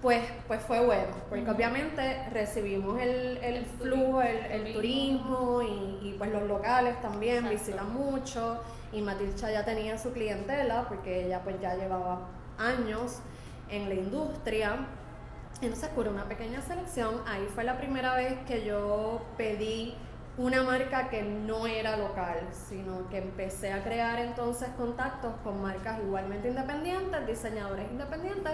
pues, 0.01 0.23
pues 0.47 0.59
fue 0.63 0.83
bueno, 0.83 1.13
porque 1.29 1.49
obviamente 1.49 2.27
recibimos 2.29 2.99
el, 2.99 3.37
el 3.37 3.65
flujo, 3.65 4.21
el, 4.23 4.73
turismo 4.73 5.61
y, 5.61 6.15
pues 6.17 6.31
los 6.31 6.43
locales 6.43 6.99
también 7.01 7.47
visitan 7.49 7.93
mucho 7.93 8.63
y 8.91 9.01
Matilcha 9.01 9.51
ya 9.51 9.63
tenía 9.63 9.97
su 9.97 10.11
clientela 10.11 10.85
porque 10.87 11.25
ella 11.25 11.41
pues 11.43 11.61
ya 11.61 11.75
llevaba 11.75 12.27
años 12.57 13.19
en 13.69 13.89
la 13.89 13.95
industria. 13.95 14.87
Entonces, 15.61 15.89
por 15.89 16.07
una 16.07 16.25
pequeña 16.25 16.59
selección, 16.61 17.21
ahí 17.27 17.47
fue 17.53 17.63
la 17.63 17.77
primera 17.77 18.15
vez 18.15 18.39
que 18.47 18.65
yo 18.65 19.21
pedí 19.37 19.95
una 20.37 20.63
marca 20.63 21.09
que 21.09 21.21
no 21.21 21.67
era 21.67 21.97
local, 21.97 22.39
sino 22.51 23.07
que 23.09 23.19
empecé 23.19 23.71
a 23.71 23.83
crear 23.83 24.17
entonces 24.17 24.69
contactos 24.69 25.33
con 25.43 25.61
marcas 25.61 25.99
igualmente 25.99 26.47
independientes, 26.47 27.27
diseñadores 27.27 27.91
independientes, 27.91 28.53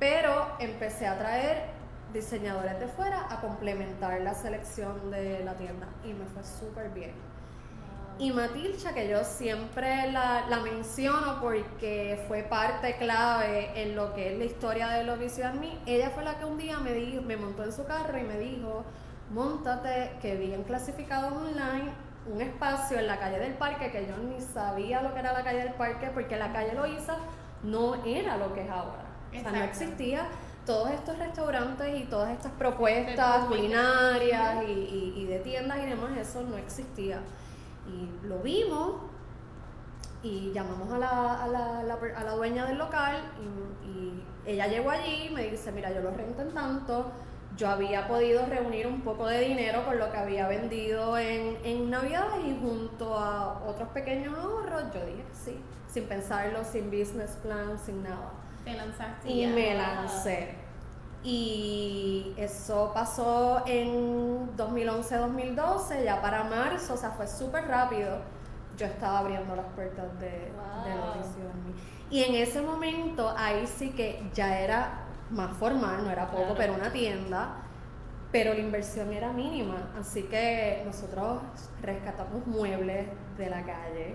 pero 0.00 0.48
empecé 0.58 1.06
a 1.06 1.16
traer 1.16 1.64
diseñadores 2.12 2.80
de 2.80 2.88
fuera 2.88 3.32
a 3.32 3.40
complementar 3.40 4.20
la 4.22 4.34
selección 4.34 5.12
de 5.12 5.44
la 5.44 5.54
tienda 5.54 5.86
y 6.04 6.12
me 6.12 6.24
fue 6.26 6.42
súper 6.42 6.90
bien. 6.90 7.35
Y 8.18 8.32
Matilcha, 8.32 8.94
que 8.94 9.08
yo 9.08 9.22
siempre 9.24 10.10
la, 10.10 10.46
la, 10.48 10.60
menciono 10.60 11.38
porque 11.40 12.24
fue 12.26 12.42
parte 12.42 12.96
clave 12.96 13.70
en 13.74 13.94
lo 13.94 14.14
que 14.14 14.32
es 14.32 14.38
la 14.38 14.44
historia 14.44 14.88
de 14.88 15.04
los 15.04 15.18
Vicio 15.18 15.44
mí, 15.52 15.78
ella 15.84 16.10
fue 16.10 16.24
la 16.24 16.38
que 16.38 16.46
un 16.46 16.56
día 16.56 16.78
me, 16.78 16.94
dijo, 16.94 17.20
me 17.20 17.36
montó 17.36 17.62
en 17.62 17.72
su 17.72 17.84
carro 17.84 18.16
y 18.18 18.22
me 18.22 18.38
dijo, 18.38 18.84
montate, 19.30 20.12
que 20.22 20.36
vi 20.36 20.54
en 20.54 20.62
clasificados 20.62 21.32
online 21.32 21.92
un 22.26 22.40
espacio 22.40 22.98
en 22.98 23.06
la 23.06 23.18
calle 23.18 23.38
del 23.38 23.54
parque 23.54 23.90
que 23.90 24.06
yo 24.06 24.16
ni 24.16 24.40
sabía 24.40 25.02
lo 25.02 25.12
que 25.12 25.20
era 25.20 25.32
la 25.32 25.44
calle 25.44 25.58
del 25.58 25.74
parque 25.74 26.10
porque 26.12 26.36
la 26.36 26.52
calle 26.52 26.74
Loíza 26.74 27.18
no 27.62 28.02
era 28.04 28.36
lo 28.36 28.52
que 28.54 28.62
es 28.62 28.70
ahora. 28.70 29.04
O 29.28 29.40
sea, 29.40 29.52
no 29.52 29.62
existía 29.62 30.26
todos 30.64 30.90
estos 30.90 31.18
restaurantes 31.18 32.00
y 32.00 32.04
todas 32.04 32.30
estas 32.30 32.52
propuestas 32.52 33.44
culinarias 33.44 34.64
y, 34.66 35.24
de 35.26 35.38
tiendas 35.40 35.78
y 35.78 35.86
demás, 35.86 36.10
eso 36.18 36.42
no 36.42 36.56
existía. 36.56 37.20
Y 37.88 38.26
lo 38.26 38.38
vimos 38.38 38.96
y 40.22 40.52
llamamos 40.52 40.92
a 40.92 40.98
la, 40.98 41.44
a 41.44 41.48
la, 41.48 41.80
a 41.80 42.24
la, 42.24 42.32
dueña 42.32 42.66
del 42.66 42.78
local 42.78 43.16
y, 43.40 43.88
y, 43.88 44.24
ella 44.44 44.66
llegó 44.68 44.90
allí 44.90 45.26
y 45.28 45.30
me 45.30 45.50
dice, 45.50 45.72
mira, 45.72 45.92
yo 45.92 46.00
lo 46.00 46.12
rento 46.12 46.42
en 46.42 46.52
tanto, 46.52 47.10
yo 47.56 47.68
había 47.68 48.06
podido 48.06 48.46
reunir 48.46 48.86
un 48.86 49.00
poco 49.00 49.26
de 49.26 49.40
dinero 49.40 49.84
con 49.84 49.98
lo 49.98 50.10
que 50.12 50.18
había 50.18 50.46
vendido 50.46 51.18
en, 51.18 51.58
en 51.64 51.90
Navidad 51.90 52.28
y 52.44 52.56
junto 52.60 53.18
a 53.18 53.64
otros 53.66 53.88
pequeños 53.88 54.38
ahorros, 54.38 54.84
yo 54.94 55.04
dije 55.04 55.24
sí, 55.32 55.60
sin 55.88 56.04
pensarlo, 56.04 56.62
sin 56.64 56.90
business 56.90 57.32
plan, 57.42 57.78
sin 57.78 58.02
nada. 58.02 58.32
Te 58.64 58.74
lanzaste. 58.74 59.30
Y 59.30 59.46
me 59.46 59.74
lancé. 59.74 60.65
Y 61.28 62.32
eso 62.36 62.92
pasó 62.94 63.64
en 63.66 64.56
2011-2012, 64.56 66.04
ya 66.04 66.22
para 66.22 66.44
marzo, 66.44 66.94
o 66.94 66.96
sea, 66.96 67.10
fue 67.10 67.26
súper 67.26 67.66
rápido. 67.66 68.20
Yo 68.78 68.86
estaba 68.86 69.18
abriendo 69.18 69.56
las 69.56 69.66
puertas 69.74 70.06
de, 70.20 70.28
de 70.28 70.52
la 70.54 71.06
audición. 71.08 71.50
Y 72.10 72.22
en 72.22 72.36
ese 72.36 72.62
momento, 72.62 73.34
ahí 73.36 73.66
sí 73.66 73.90
que 73.90 74.30
ya 74.34 74.60
era 74.60 75.00
más 75.30 75.56
formal, 75.56 76.04
no 76.04 76.12
era 76.12 76.30
poco, 76.30 76.54
pero 76.56 76.74
una 76.74 76.92
tienda, 76.92 77.56
pero 78.30 78.54
la 78.54 78.60
inversión 78.60 79.12
era 79.12 79.32
mínima, 79.32 79.90
así 79.98 80.22
que 80.24 80.84
nosotros 80.86 81.42
rescatamos 81.82 82.46
muebles 82.46 83.08
de 83.36 83.50
la 83.50 83.64
calle. 83.64 84.14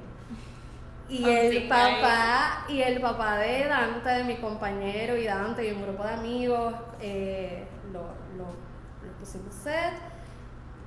Y 1.11 1.29
el 1.29 1.67
papá, 1.67 2.65
y 2.69 2.81
el 2.81 3.01
papá 3.01 3.37
de 3.37 3.67
Dante, 3.67 4.09
de 4.09 4.23
mi 4.23 4.37
compañero 4.37 5.17
y 5.17 5.25
Dante 5.25 5.67
y 5.67 5.71
un 5.71 5.81
grupo 5.81 6.03
de 6.03 6.13
amigos, 6.13 6.73
eh, 7.01 7.67
lo, 7.91 8.01
lo, 8.37 8.71
pusimos 9.19 9.53
set 9.53 9.93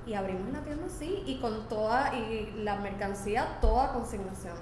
y 0.05 0.13
abrimos 0.13 0.51
la 0.51 0.59
tienda 0.59 0.87
así 0.87 1.23
y 1.25 1.37
con 1.37 1.69
toda, 1.69 2.13
y 2.15 2.53
la 2.63 2.75
mercancía 2.77 3.59
toda 3.61 3.93
consignación. 3.93 4.57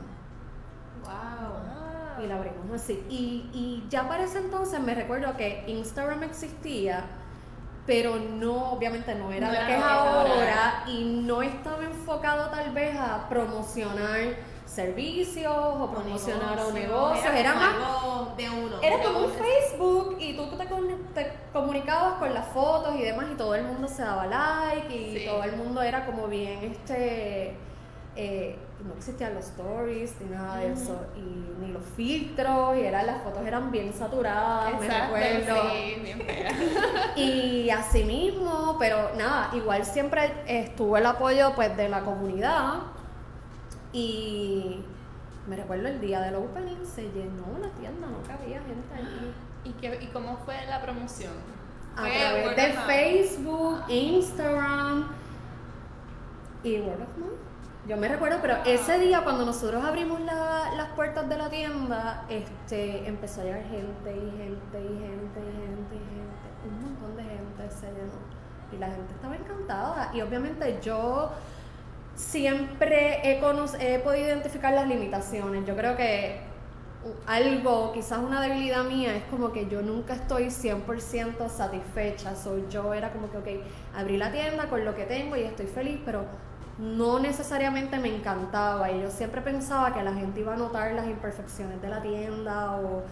Wow 1.03 1.83
y 2.21 2.27
la 2.27 2.35
abrimos 2.35 2.81
así. 2.81 3.03
Y, 3.09 3.49
y 3.53 3.85
ya 3.89 4.07
para 4.07 4.23
ese 4.23 4.39
entonces 4.39 4.79
me 4.79 4.93
recuerdo 4.93 5.35
que 5.37 5.63
Instagram 5.67 6.23
existía, 6.23 7.05
pero 7.85 8.17
no, 8.17 8.71
obviamente 8.71 9.15
no 9.15 9.31
era 9.31 9.47
lo 9.47 9.67
que 9.67 9.75
es 9.75 9.83
ahora, 9.83 10.83
y 10.87 11.03
no 11.25 11.41
estaba 11.41 11.83
enfocado 11.83 12.49
tal 12.49 12.71
vez 12.71 12.95
a 12.97 13.27
promocionar 13.29 14.52
servicios 14.73 15.53
o 15.55 15.91
promocionar 15.91 16.65
un 16.67 16.73
negocio, 16.73 17.31
era, 17.31 17.53
más 17.53 18.37
de 18.37 18.49
uno. 18.49 18.81
Era 18.81 19.03
como 19.03 19.19
un 19.19 19.31
Facebook 19.31 20.17
y 20.19 20.33
tú 20.33 20.47
te, 20.47 20.65
te, 21.13 21.33
comunicabas 21.51 22.15
con 22.15 22.33
las 22.33 22.47
fotos 22.47 22.95
y 22.95 23.03
demás 23.03 23.27
y 23.31 23.35
todo 23.35 23.55
el 23.55 23.63
mundo 23.63 23.87
se 23.87 24.01
daba 24.01 24.25
like 24.25 24.95
y 24.95 25.25
todo 25.25 25.43
el 25.43 25.55
mundo 25.55 25.81
era 25.81 26.05
como 26.05 26.27
bien 26.27 26.63
este 26.63 27.55
eh, 28.15 28.55
no 28.85 28.93
existían 28.93 29.33
los 29.33 29.45
stories 29.45 30.13
ni 30.21 30.35
nada 30.35 30.57
de 30.57 30.73
eso, 30.73 30.99
y 31.15 31.61
ni 31.61 31.71
los 31.71 31.83
filtros, 31.95 32.77
y 32.77 32.81
eran, 32.81 33.07
las 33.07 33.23
fotos 33.23 33.45
eran 33.45 33.71
bien 33.71 33.93
saturadas, 33.93 34.79
me 34.79 34.87
recuerdo. 34.87 35.55
y 37.15 37.69
así 37.69 38.03
mismo, 38.03 38.75
pero 38.77 39.15
nada, 39.15 39.49
igual 39.53 39.85
siempre 39.85 40.33
estuvo 40.47 40.97
el 40.97 41.05
apoyo 41.05 41.53
pues 41.55 41.75
de 41.77 41.89
la 41.89 42.01
comunidad, 42.01 42.73
y 43.93 44.83
me 45.47 45.55
recuerdo 45.55 45.87
el 45.87 46.01
día 46.01 46.19
del 46.21 46.35
opening 46.35 46.83
se 46.83 47.03
llenó 47.11 47.57
la 47.61 47.69
tienda, 47.69 48.07
no 48.07 48.21
cabía 48.27 48.61
gente 48.61 48.93
allí. 48.95 49.33
¿Y, 49.63 49.71
qué, 49.73 49.99
¿Y 50.01 50.07
cómo 50.07 50.37
fue 50.45 50.55
la 50.67 50.81
promoción? 50.81 51.33
A 51.95 52.03
través 52.03 52.55
de 52.55 52.73
Facebook, 52.87 53.83
Instagram 53.87 55.09
y 56.63 56.79
Word 56.79 57.01
of 57.01 57.17
Mouth. 57.17 57.53
Yo 57.87 57.97
me 57.97 58.07
recuerdo, 58.07 58.39
pero 58.41 58.55
ese 58.65 58.97
día 58.97 59.23
cuando 59.23 59.45
nosotros 59.45 59.83
abrimos 59.83 60.21
las 60.21 60.89
puertas 60.95 61.27
de 61.27 61.37
la 61.37 61.49
tienda, 61.49 62.25
este, 62.29 63.05
empezó 63.07 63.41
a 63.41 63.43
llegar 63.43 63.63
gente 63.63 64.15
y 64.15 64.31
gente 64.37 64.81
y 64.81 64.99
gente 64.99 65.39
y 65.39 65.67
gente 65.67 65.95
y 65.95 65.99
gente, 65.99 66.65
un 66.65 66.81
montón 66.81 67.17
de 67.17 67.23
gente 67.23 67.69
se 67.69 67.87
llenó. 67.87 68.33
Y 68.71 68.77
la 68.77 68.87
gente 68.87 69.13
estaba 69.13 69.35
encantada. 69.35 70.11
Y 70.15 70.21
obviamente 70.21 70.79
yo 70.81 71.31
siempre 72.15 73.21
he, 73.23 73.39
he 73.39 73.99
podido 73.99 74.27
identificar 74.27 74.73
las 74.73 74.87
limitaciones. 74.87 75.65
Yo 75.65 75.75
creo 75.75 75.95
que 75.95 76.41
algo, 77.27 77.91
quizás 77.93 78.19
una 78.19 78.41
debilidad 78.41 78.83
mía, 78.85 79.15
es 79.15 79.23
como 79.25 79.51
que 79.51 79.67
yo 79.67 79.81
nunca 79.81 80.13
estoy 80.13 80.45
100% 80.45 81.49
satisfecha. 81.49 82.35
Soy 82.35 82.65
yo 82.69 82.93
era 82.93 83.11
como 83.11 83.29
que, 83.29 83.37
ok, 83.37 83.65
abrí 83.95 84.17
la 84.17 84.31
tienda 84.31 84.69
con 84.69 84.85
lo 84.85 84.95
que 84.95 85.05
tengo 85.05 85.35
y 85.35 85.41
estoy 85.41 85.67
feliz, 85.67 85.99
pero 86.05 86.25
no 86.77 87.19
necesariamente 87.19 87.99
me 87.99 88.15
encantaba 88.15 88.91
y 88.91 89.01
yo 89.01 89.11
siempre 89.11 89.41
pensaba 89.41 89.93
que 89.93 90.01
la 90.03 90.13
gente 90.13 90.39
iba 90.39 90.53
a 90.53 90.57
notar 90.57 90.93
las 90.93 91.05
imperfecciones 91.05 91.81
de 91.81 91.87
la 91.89 92.01
tienda 92.01 92.77
o, 92.77 93.03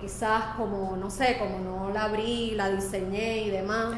quizás 0.00 0.54
como, 0.56 0.96
no 0.96 1.10
sé, 1.10 1.36
como 1.38 1.58
no 1.58 1.90
la 1.92 2.04
abrí, 2.04 2.52
la 2.52 2.70
diseñé 2.70 3.42
y 3.42 3.50
demás. 3.50 3.94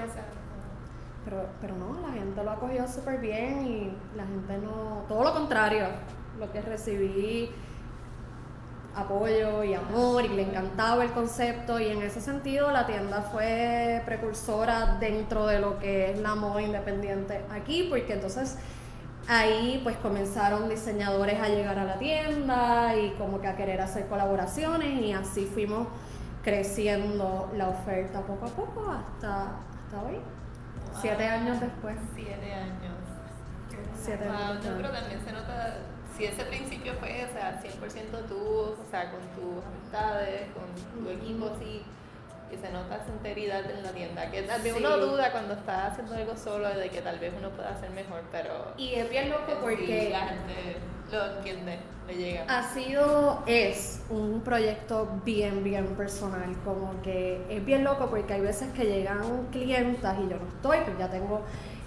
Pero, 1.25 1.47
pero 1.61 1.75
no, 1.77 2.01
la 2.07 2.13
gente 2.13 2.45
lo 2.45 2.51
ha 2.51 2.57
cogido 2.57 2.87
súper 2.87 3.19
bien 3.21 3.67
y 3.67 4.17
la 4.17 4.25
gente 4.25 4.59
no, 4.59 5.05
todo 5.09 5.25
lo 5.25 5.33
contrario, 5.33 5.87
lo 6.39 6.53
que 6.53 6.61
recibí 6.61 7.51
apoyo 8.95 9.65
y 9.65 9.75
amor 9.75 10.25
y 10.25 10.29
le 10.29 10.43
encantaba 10.43 11.05
el 11.05 11.11
concepto 11.11 11.81
y 11.81 11.89
en 11.89 12.03
ese 12.03 12.21
sentido 12.21 12.71
la 12.71 12.87
tienda 12.87 13.23
fue 13.23 14.03
precursora 14.07 14.99
dentro 15.01 15.47
de 15.47 15.59
lo 15.59 15.79
que 15.79 16.13
es 16.13 16.19
la 16.21 16.35
moda 16.35 16.63
independiente 16.63 17.45
aquí 17.51 17.87
porque 17.91 18.13
entonces 18.13 18.57
ahí 19.29 19.81
pues 19.83 19.97
comenzaron 19.97 20.69
diseñadores 20.69 21.41
a 21.41 21.49
llegar 21.49 21.79
a 21.79 21.85
la 21.85 21.99
tienda 21.99 22.97
y 22.97 23.11
como 23.19 23.41
que 23.41 23.49
a 23.49 23.57
querer 23.57 23.81
hacer 23.81 24.07
colaboraciones 24.07 25.01
y 25.01 25.13
así 25.13 25.47
fuimos 25.47 25.89
creciendo 26.43 27.51
la 27.57 27.71
oferta 27.71 28.21
poco 28.21 28.47
a 28.47 28.51
poco 28.51 28.91
hasta, 28.91 29.43
hasta 29.43 30.03
hoy, 30.07 30.19
siete 31.01 31.27
años 31.27 31.61
después. 31.61 31.97
Siete 32.15 32.53
años. 32.55 32.95
Siete 34.01 34.25
Wow, 34.27 34.37
años. 34.37 34.65
no, 34.65 34.77
pero 34.77 34.91
también 34.91 35.21
se 35.25 35.33
nota, 35.33 35.77
si 36.17 36.25
ese 36.27 36.45
principio 36.45 36.93
fue, 37.01 37.25
o 37.29 37.33
sea, 37.33 37.61
100% 37.63 38.27
tú, 38.29 38.37
o 38.37 38.77
sea, 38.91 39.11
con 39.11 39.21
tus 39.35 39.65
amistades, 39.65 40.43
con 40.53 41.03
tu 41.05 41.11
equipo, 41.11 41.51
sí, 41.59 41.83
y 42.53 42.57
se 42.57 42.71
nota 42.71 42.97
esa 42.97 43.09
integridad 43.11 43.69
en 43.71 43.83
la 43.83 43.91
tienda, 43.91 44.31
que 44.31 44.43
tal 44.43 44.61
vez 44.63 44.73
Sí. 44.75 44.79
uno 44.79 44.97
duda 44.99 45.33
cuando 45.33 45.55
está 45.55 45.87
haciendo 45.87 46.15
algo 46.15 46.37
solo 46.37 46.69
de 46.69 46.89
que 46.91 47.01
tal 47.01 47.19
vez 47.19 47.33
uno 47.37 47.49
pueda 47.51 47.71
hacer 47.71 47.91
mejor, 47.91 48.23
pero 48.31 48.75
Y 48.77 48.95
es 48.95 49.09
bien 49.11 49.31
loco 49.31 49.45
sí, 49.49 49.57
porque 49.61 50.09
la 50.11 50.27
gente 50.29 50.77
lo 51.11 51.37
entiende, 51.37 51.79
ha 52.49 52.75
sido, 52.75 53.43
es 53.47 54.01
un 54.11 54.43
proyecto 54.43 55.09
bien, 55.25 55.65
bien 55.65 55.87
personal, 55.97 56.55
como 56.65 57.01
que 57.03 57.41
es 57.49 57.65
bien 57.65 57.85
loco 57.85 58.09
porque 58.11 58.35
hay 58.35 58.41
veces 58.41 58.69
que 58.73 58.85
llegan 58.85 59.47
clientas 59.51 60.17
y 60.19 60.29
yo 60.29 60.37
no 60.37 60.49
estoy, 60.49 60.79
pues 60.85 60.99
ya 60.99 61.11
tengo 61.11 61.43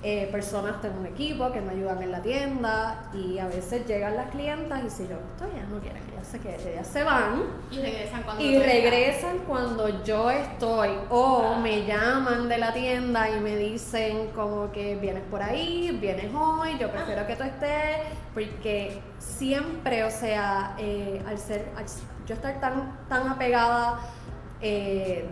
eh, 0.09 0.29
personas, 0.31 0.79
tengo 0.81 1.01
un 1.01 1.05
equipo 1.05 1.51
que 1.51 1.59
me 1.59 1.73
ayudan 1.73 2.01
en 2.01 2.13
la 2.13 2.21
tienda 2.21 3.09
y 3.13 3.39
a 3.39 3.47
veces 3.47 3.85
llegan 3.85 4.15
las 4.15 4.31
clientas 4.31 4.81
y 4.85 4.89
si 4.89 5.05
yo 5.05 5.17
estoy, 5.33 5.49
ellas 5.53 5.67
no 5.69 5.79
quieren, 5.81 6.01
ellas 6.09 6.25
se 6.25 6.39
quedan, 6.39 6.61
ellas 6.65 6.87
se 6.87 7.03
van 7.03 7.43
Y 7.69 7.81
regresan 7.81 8.23
cuando 8.23 8.41
y 8.41 8.57
regresan 8.57 9.37
cuando 9.39 10.03
yo 10.05 10.31
estoy. 10.31 10.91
O 11.09 11.55
me 11.61 11.85
llaman 11.85 12.47
de 12.47 12.57
la 12.57 12.71
tienda 12.73 13.29
y 13.29 13.41
me 13.41 13.57
dicen 13.57 14.29
como 14.33 14.71
que 14.71 14.95
vienes 14.95 15.23
por 15.23 15.43
ahí, 15.43 15.97
vienes 15.99 16.33
hoy, 16.33 16.77
yo 16.79 16.89
prefiero 16.89 17.27
que 17.27 17.35
tú 17.35 17.43
estés 17.43 18.07
porque 18.33 19.01
siempre, 19.19 20.05
o 20.05 20.09
sea, 20.09 20.73
eh, 20.77 21.21
al 21.27 21.37
ser, 21.37 21.67
al 21.75 21.83
yo 22.25 22.33
estar 22.33 22.61
tan, 22.61 22.97
tan 23.09 23.27
apegada 23.27 23.99
eh, 24.61 25.25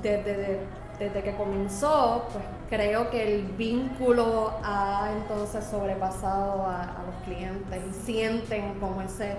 desde, 0.00 0.60
desde 0.98 1.22
que 1.22 1.36
comenzó, 1.36 2.26
pues 2.32 2.42
creo 2.68 3.10
que 3.10 3.22
el 3.36 3.42
vínculo 3.44 4.54
ha 4.64 5.10
entonces 5.16 5.64
sobrepasado 5.64 6.66
a, 6.66 6.82
a 6.82 7.02
los 7.04 7.14
clientes 7.24 7.80
y 7.90 8.04
sienten 8.06 8.78
como 8.80 9.02
ese 9.02 9.36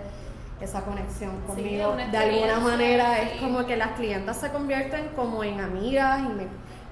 esa 0.61 0.83
conexión 0.85 1.41
conmigo. 1.41 1.95
de 1.97 2.17
alguna 2.17 2.59
manera 2.61 3.15
sí. 3.17 3.29
es 3.33 3.41
como 3.41 3.65
que 3.65 3.75
las 3.75 3.91
clientas 3.91 4.37
se 4.37 4.51
convierten 4.51 5.09
como 5.09 5.43
en 5.43 5.59
amigas 5.59 6.21
y 6.21 6.29
me, 6.29 6.47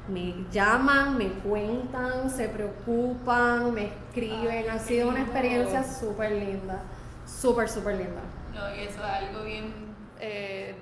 me 0.08 0.46
llaman, 0.52 1.18
me 1.18 1.30
cuentan, 1.32 2.30
se 2.30 2.50
preocupan, 2.50 3.74
me 3.74 3.86
escriben. 3.86 4.66
Ay, 4.68 4.68
ha 4.70 4.80
sido 4.80 5.10
una 5.10 5.22
experiencia 5.22 5.84
súper 5.84 6.34
linda, 6.34 6.84
súper, 7.26 7.70
súper 7.70 7.96
linda. 7.96 8.22
No, 8.54 8.76
y 8.76 8.80
eso 8.82 9.00
es 9.00 9.10
algo 9.10 9.44
bien. 9.44 9.74
eh, 10.20 10.76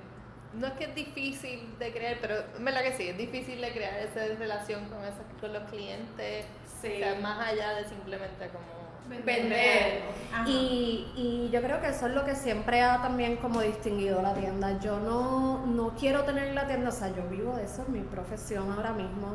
no 0.54 0.66
es 0.66 0.72
que 0.74 0.84
es 0.84 0.94
difícil 0.94 1.60
de 1.78 1.92
crear, 1.92 2.18
pero 2.20 2.36
en 2.56 2.64
verdad 2.64 2.82
que 2.82 2.92
sí, 2.92 3.08
es 3.08 3.16
difícil 3.18 3.60
de 3.60 3.72
crear 3.72 3.98
esa 4.00 4.26
relación 4.38 4.84
con, 4.88 5.02
esa- 5.04 5.24
con 5.40 5.52
los 5.52 5.62
clientes. 5.70 6.44
Sí. 6.80 6.88
O 6.94 6.98
sea, 6.98 7.14
más 7.20 7.46
allá 7.48 7.74
de 7.74 7.84
simplemente 7.88 8.48
como. 8.48 8.82
Vender. 9.24 10.02
Y, 10.46 11.06
y 11.16 11.50
yo 11.52 11.60
creo 11.60 11.80
que 11.80 11.88
eso 11.88 12.06
es 12.06 12.14
lo 12.14 12.24
que 12.24 12.34
siempre 12.34 12.80
ha 12.82 13.02
también 13.02 13.36
como 13.36 13.60
distinguido 13.60 14.22
la 14.22 14.32
tienda. 14.34 14.78
Yo 14.80 14.98
no, 15.00 15.66
no 15.66 15.90
quiero 15.98 16.22
tener 16.24 16.54
la 16.54 16.66
tienda, 16.66 16.88
o 16.88 16.92
sea, 16.92 17.08
yo 17.14 17.22
vivo 17.28 17.56
de 17.56 17.64
eso, 17.64 17.82
es 17.82 17.88
mi 17.88 18.00
profesión 18.00 18.70
ahora 18.72 18.92
mismo 18.92 19.34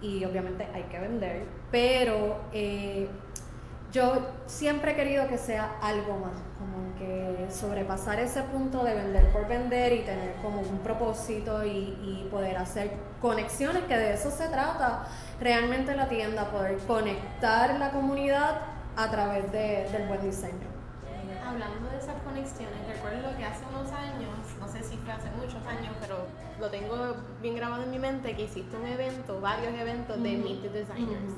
y 0.00 0.24
obviamente 0.24 0.66
hay 0.72 0.84
que 0.84 0.98
vender, 0.98 1.44
pero 1.70 2.40
eh, 2.52 3.08
yo 3.92 4.26
siempre 4.46 4.92
he 4.92 4.94
querido 4.96 5.26
que 5.28 5.36
sea 5.38 5.76
algo 5.82 6.16
más, 6.18 6.32
como 6.58 6.94
que 6.98 7.46
sobrepasar 7.50 8.20
ese 8.20 8.42
punto 8.44 8.84
de 8.84 8.94
vender 8.94 9.32
por 9.32 9.48
vender 9.48 9.92
y 9.92 10.00
tener 10.02 10.34
como 10.42 10.60
un 10.60 10.78
propósito 10.78 11.64
y, 11.64 11.68
y 12.02 12.28
poder 12.30 12.56
hacer 12.56 12.92
conexiones, 13.20 13.82
que 13.84 13.96
de 13.96 14.14
eso 14.14 14.30
se 14.30 14.48
trata 14.48 15.06
realmente 15.40 15.94
la 15.96 16.08
tienda, 16.08 16.50
poder 16.50 16.78
conectar 16.86 17.78
la 17.78 17.90
comunidad 17.90 18.60
a 18.96 19.10
través 19.10 19.50
de- 19.50 19.88
del 19.90 20.06
buen 20.08 20.22
diseño. 20.22 20.70
Hablando 21.46 21.90
de 21.90 21.96
esas 21.98 22.14
conexiones, 22.22 22.76
recuerdo 22.86 23.36
que 23.36 23.44
hace 23.44 23.64
unos 23.74 23.90
años, 23.92 24.30
no 24.60 24.68
sé 24.68 24.84
si 24.84 24.96
fue 24.98 25.12
hace 25.12 25.28
muchos 25.32 25.66
años, 25.66 25.92
pero 26.00 26.18
lo 26.60 26.68
tengo 26.70 27.16
bien 27.42 27.56
grabado 27.56 27.82
en 27.82 27.90
mi 27.90 27.98
mente, 27.98 28.36
que 28.36 28.42
hiciste 28.44 28.76
un 28.76 28.86
evento, 28.86 29.40
varios 29.40 29.72
eventos 29.74 30.22
de. 30.22 30.36
Meet 30.36 30.62
the 30.62 30.68
Designers. 30.68 31.34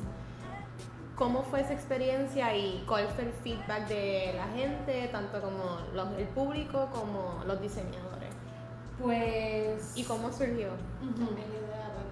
¿Cómo 1.16 1.42
fue 1.42 1.61
esa 1.61 1.75
experiencia 1.75 2.57
y 2.57 2.83
cuál 2.88 3.07
fue 3.09 3.25
el 3.25 3.33
feedback 3.33 3.87
de 3.88 4.33
la 4.35 4.46
gente, 4.48 5.09
tanto 5.12 5.40
como 5.40 5.79
los- 5.94 6.18
el 6.18 6.27
público 6.29 6.88
como 6.92 7.42
los 7.46 7.61
diseñadores? 7.61 8.31
Pues... 9.01 9.92
¿Y 9.94 10.05
cómo 10.05 10.33
surgió? 10.33 10.68
Ujú. 11.03 11.35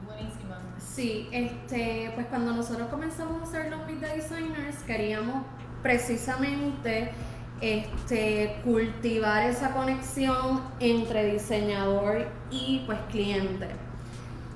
buenísima. 0.06 0.58
Sí, 0.78 1.28
este, 1.32 2.10
pues 2.14 2.26
cuando 2.26 2.52
nosotros 2.52 2.88
comenzamos 2.88 3.40
a 3.40 3.44
hacer 3.44 3.70
los 3.70 3.86
Meet 3.86 4.00
the 4.00 4.16
Designers, 4.16 4.82
queríamos 4.82 5.44
precisamente 5.82 7.12
este, 7.60 8.60
cultivar 8.64 9.44
esa 9.44 9.72
conexión 9.72 10.62
entre 10.80 11.32
diseñador 11.32 12.26
y 12.50 12.82
pues 12.86 12.98
cliente. 13.10 13.68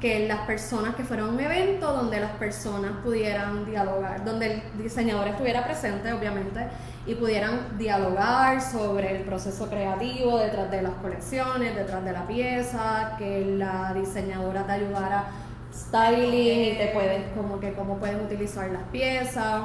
Que 0.05 0.29
las 0.29 0.41
personas 0.41 0.95
que 0.97 1.03
fueran 1.03 1.31
un 1.31 1.41
evento 1.41 1.91
donde 1.91 2.21
las 2.21 2.33
personas 2.33 2.93
pudieran 3.03 3.65
dialogar, 3.65 4.23
donde 4.23 4.53
el 4.53 4.63
diseñador 4.83 5.29
estuviera 5.29 5.65
presente, 5.65 6.13
obviamente, 6.13 6.61
y 7.07 7.15
pudieran 7.15 7.79
dialogar 7.79 8.61
sobre 8.61 9.17
el 9.17 9.23
proceso 9.23 9.67
creativo 9.71 10.39
detrás 10.39 10.71
de 10.71 10.83
las 10.83 10.93
colecciones, 10.97 11.75
detrás 11.75 12.05
de 12.05 12.13
la 12.13 12.27
pieza, 12.27 13.15
que 13.17 13.47
la 13.57 13.95
diseñadora 13.95 14.67
te 14.67 14.73
ayudara 14.73 15.25
styling 15.73 16.75
y 16.75 16.77
te 16.77 16.91
puedes 16.93 17.23
como 17.35 17.59
que 17.59 17.73
cómo 17.73 17.97
puedes 17.97 18.23
utilizar 18.23 18.69
las 18.71 18.83
piezas. 18.93 19.63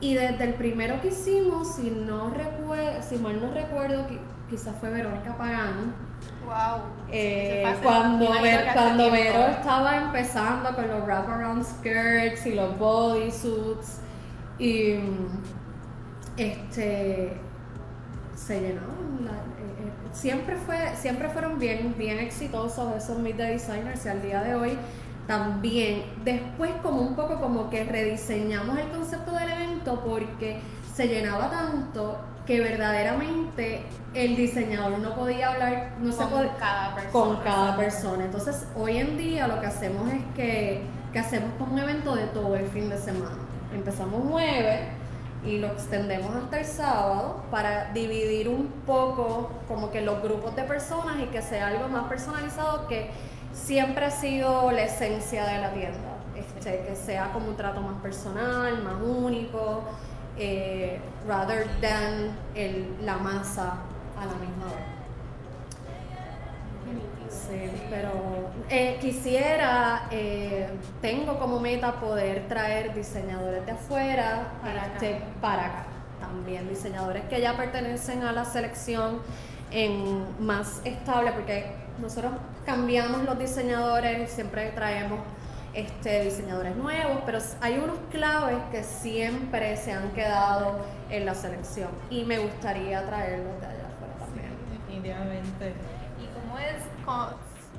Y 0.00 0.12
desde 0.12 0.44
el 0.44 0.54
primero 0.54 1.00
que 1.00 1.08
hicimos, 1.08 1.76
si 1.76 1.90
no 1.90 2.28
recuerdo, 2.34 3.00
si 3.02 3.16
mal 3.16 3.40
no 3.40 3.50
recuerdo, 3.50 4.06
qui- 4.08 4.20
quizás 4.50 4.74
fue 4.78 4.90
Verónica 4.90 5.38
Pagán, 5.38 5.94
Wow. 6.44 6.80
eh, 7.12 7.64
cuando, 7.82 8.32
Ver- 8.42 8.72
cuando. 8.72 9.10
Vero 9.10 9.46
estaba 9.46 9.96
empezando 9.96 10.74
con 10.74 10.88
los 10.88 11.04
wraparound 11.04 11.64
skirts 11.64 12.46
y 12.46 12.54
los 12.54 12.76
bodysuits 12.78 13.98
y 14.58 14.94
mm, 14.94 15.28
este 16.36 17.36
se 18.34 18.60
la- 18.60 18.68
eh, 18.68 18.74
eh, 18.74 19.92
siempre 20.12 20.56
fue 20.56 20.76
siempre 20.96 21.28
fueron 21.28 21.58
bien 21.58 21.94
bien 21.96 22.18
exitosos 22.18 22.96
esos 22.96 23.18
meet 23.18 23.36
the 23.36 23.44
designers 23.44 24.04
y 24.06 24.08
al 24.08 24.22
día 24.22 24.42
de 24.42 24.54
hoy 24.54 24.78
también 25.26 26.02
después 26.24 26.70
como 26.82 27.02
un 27.02 27.14
poco 27.14 27.40
como 27.40 27.70
que 27.70 27.84
rediseñamos 27.84 28.78
el 28.78 28.88
concepto 28.88 29.32
del 29.32 29.50
evento 29.52 30.00
porque 30.04 30.60
se 30.94 31.06
llenaba 31.06 31.50
tanto 31.50 32.18
que 32.46 32.60
verdaderamente 32.60 33.84
el 34.14 34.36
diseñador 34.36 34.98
no 34.98 35.14
podía 35.14 35.50
hablar 35.52 35.92
no 36.00 36.10
se 36.10 36.18
Con 36.18 36.30
podía 36.30 36.56
cada 36.58 36.94
persona. 36.94 37.12
con 37.12 37.36
cada 37.44 37.76
persona. 37.76 38.24
Entonces, 38.24 38.66
hoy 38.76 38.96
en 38.96 39.16
día 39.18 39.46
lo 39.46 39.60
que 39.60 39.66
hacemos 39.66 40.10
es 40.12 40.22
que, 40.34 40.82
que 41.12 41.18
hacemos 41.18 41.50
como 41.58 41.74
un 41.74 41.78
evento 41.78 42.14
de 42.16 42.24
todo 42.26 42.56
el 42.56 42.66
fin 42.68 42.88
de 42.88 42.98
semana. 42.98 43.36
Empezamos 43.72 44.22
jueves 44.30 44.80
y 45.44 45.58
lo 45.58 45.68
extendemos 45.68 46.34
hasta 46.34 46.58
el 46.60 46.66
sábado 46.66 47.44
para 47.50 47.92
dividir 47.92 48.48
un 48.48 48.66
poco 48.84 49.50
como 49.68 49.90
que 49.90 50.00
los 50.02 50.20
grupos 50.22 50.54
de 50.56 50.64
personas 50.64 51.16
y 51.20 51.26
que 51.26 51.40
sea 51.40 51.68
algo 51.68 51.88
más 51.88 52.08
personalizado 52.08 52.86
que 52.88 53.10
siempre 53.52 54.04
ha 54.06 54.10
sido 54.10 54.70
la 54.72 54.82
esencia 54.82 55.44
de 55.46 55.58
la 55.58 55.72
tienda. 55.72 56.16
Este, 56.36 56.84
que 56.86 56.96
sea 56.96 57.32
como 57.32 57.48
un 57.48 57.56
trato 57.56 57.80
más 57.82 58.00
personal, 58.00 58.82
más 58.82 58.94
único, 59.02 59.82
eh, 60.38 60.98
rather 61.26 61.66
than 61.80 62.36
el, 62.54 62.86
la 63.04 63.16
masa 63.18 63.74
a 64.18 64.26
la 64.26 64.34
misma 64.34 64.66
vez. 64.66 65.00
Sí, 67.28 67.70
pero 67.88 68.50
eh, 68.68 68.98
quisiera, 69.00 70.08
eh, 70.10 70.68
tengo 71.00 71.38
como 71.38 71.60
meta 71.60 72.00
poder 72.00 72.48
traer 72.48 72.92
diseñadores 72.92 73.64
de 73.66 73.72
afuera 73.72 74.52
Para 74.60 74.82
acá. 74.82 74.92
este, 74.94 75.22
para 75.40 75.64
acá. 75.66 75.84
También 76.20 76.68
diseñadores 76.68 77.24
que 77.24 77.40
ya 77.40 77.56
pertenecen 77.56 78.22
a 78.24 78.32
la 78.32 78.44
selección 78.44 79.20
en 79.70 80.24
más 80.44 80.80
estable, 80.84 81.32
porque 81.32 81.72
nosotros 82.00 82.32
cambiamos 82.66 83.22
los 83.22 83.38
diseñadores, 83.38 84.30
siempre 84.30 84.70
traemos 84.72 85.20
este, 85.74 86.24
diseñadores 86.24 86.76
nuevos, 86.76 87.22
pero 87.24 87.38
hay 87.60 87.78
unos 87.78 87.98
claves 88.10 88.58
que 88.72 88.82
siempre 88.82 89.76
se 89.76 89.92
han 89.92 90.10
quedado 90.10 90.84
en 91.10 91.26
la 91.26 91.34
selección 91.34 91.90
y 92.10 92.24
me 92.24 92.38
gustaría 92.38 93.06
traerlos 93.06 93.60
de 93.60 93.66
allá 93.66 93.86
afuera 93.86 94.14
también. 94.18 94.50
Definitivamente. 94.72 95.74
¿Y 96.18 96.26
cómo 96.40 96.58
es? 96.58 96.82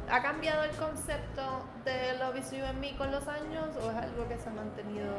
¿Ha 0.09 0.21
cambiado 0.21 0.63
el 0.63 0.71
concepto 0.71 1.63
de 1.85 2.17
Love 2.19 2.39
is 2.39 2.51
You 2.51 2.65
and 2.65 2.79
Me 2.79 2.95
con 2.97 3.11
los 3.11 3.27
años 3.27 3.69
o 3.81 3.91
es 3.91 3.97
algo 3.97 4.27
que 4.27 4.37
se 4.37 4.49
ha 4.49 4.53
mantenido? 4.53 5.13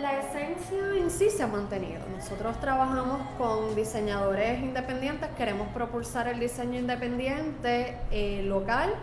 La 0.00 0.18
esencia 0.20 0.96
en 0.96 1.10
sí 1.10 1.28
se 1.28 1.42
ha 1.42 1.46
mantenido. 1.46 2.00
Nosotros 2.16 2.58
trabajamos 2.60 3.20
con 3.36 3.74
diseñadores 3.74 4.60
independientes, 4.60 5.28
queremos 5.36 5.68
propulsar 5.68 6.28
el 6.28 6.40
diseño 6.40 6.78
independiente 6.78 7.98
eh, 8.10 8.42
local 8.44 8.94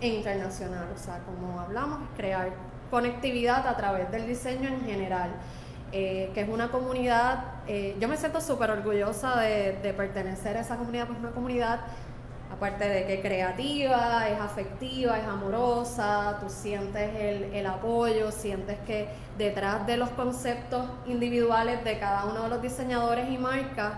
e 0.00 0.08
internacional. 0.08 0.86
O 0.94 0.98
sea, 0.98 1.20
como 1.20 1.60
hablamos, 1.60 2.00
crear 2.16 2.50
conectividad 2.90 3.66
a 3.66 3.76
través 3.76 4.10
del 4.10 4.26
diseño 4.26 4.68
en 4.68 4.84
general. 4.84 5.30
Eh, 5.90 6.30
que 6.34 6.42
es 6.42 6.48
una 6.50 6.68
comunidad, 6.68 7.44
eh, 7.66 7.96
yo 7.98 8.08
me 8.08 8.18
siento 8.18 8.42
súper 8.42 8.70
orgullosa 8.70 9.40
de, 9.40 9.94
pertenecer 9.96 10.58
a 10.58 10.60
esa 10.60 10.76
comunidad, 10.76 11.06
pues 11.06 11.18
una 11.18 11.30
comunidad, 11.30 11.80
aparte 12.54 12.86
de 12.86 13.06
que 13.06 13.22
creativa, 13.22 14.28
es 14.28 14.38
afectiva, 14.38 15.18
es 15.18 15.24
amorosa, 15.24 16.36
tú 16.40 16.50
sientes 16.50 17.10
el, 17.18 17.54
el 17.54 17.66
apoyo, 17.66 18.30
sientes 18.30 18.78
que 18.80 19.08
detrás 19.38 19.86
de 19.86 19.96
los 19.96 20.10
conceptos 20.10 20.84
individuales 21.06 21.82
de 21.84 21.98
cada 21.98 22.26
uno 22.26 22.42
de 22.42 22.48
los 22.50 22.60
diseñadores 22.60 23.30
y 23.30 23.38
marcas 23.38 23.94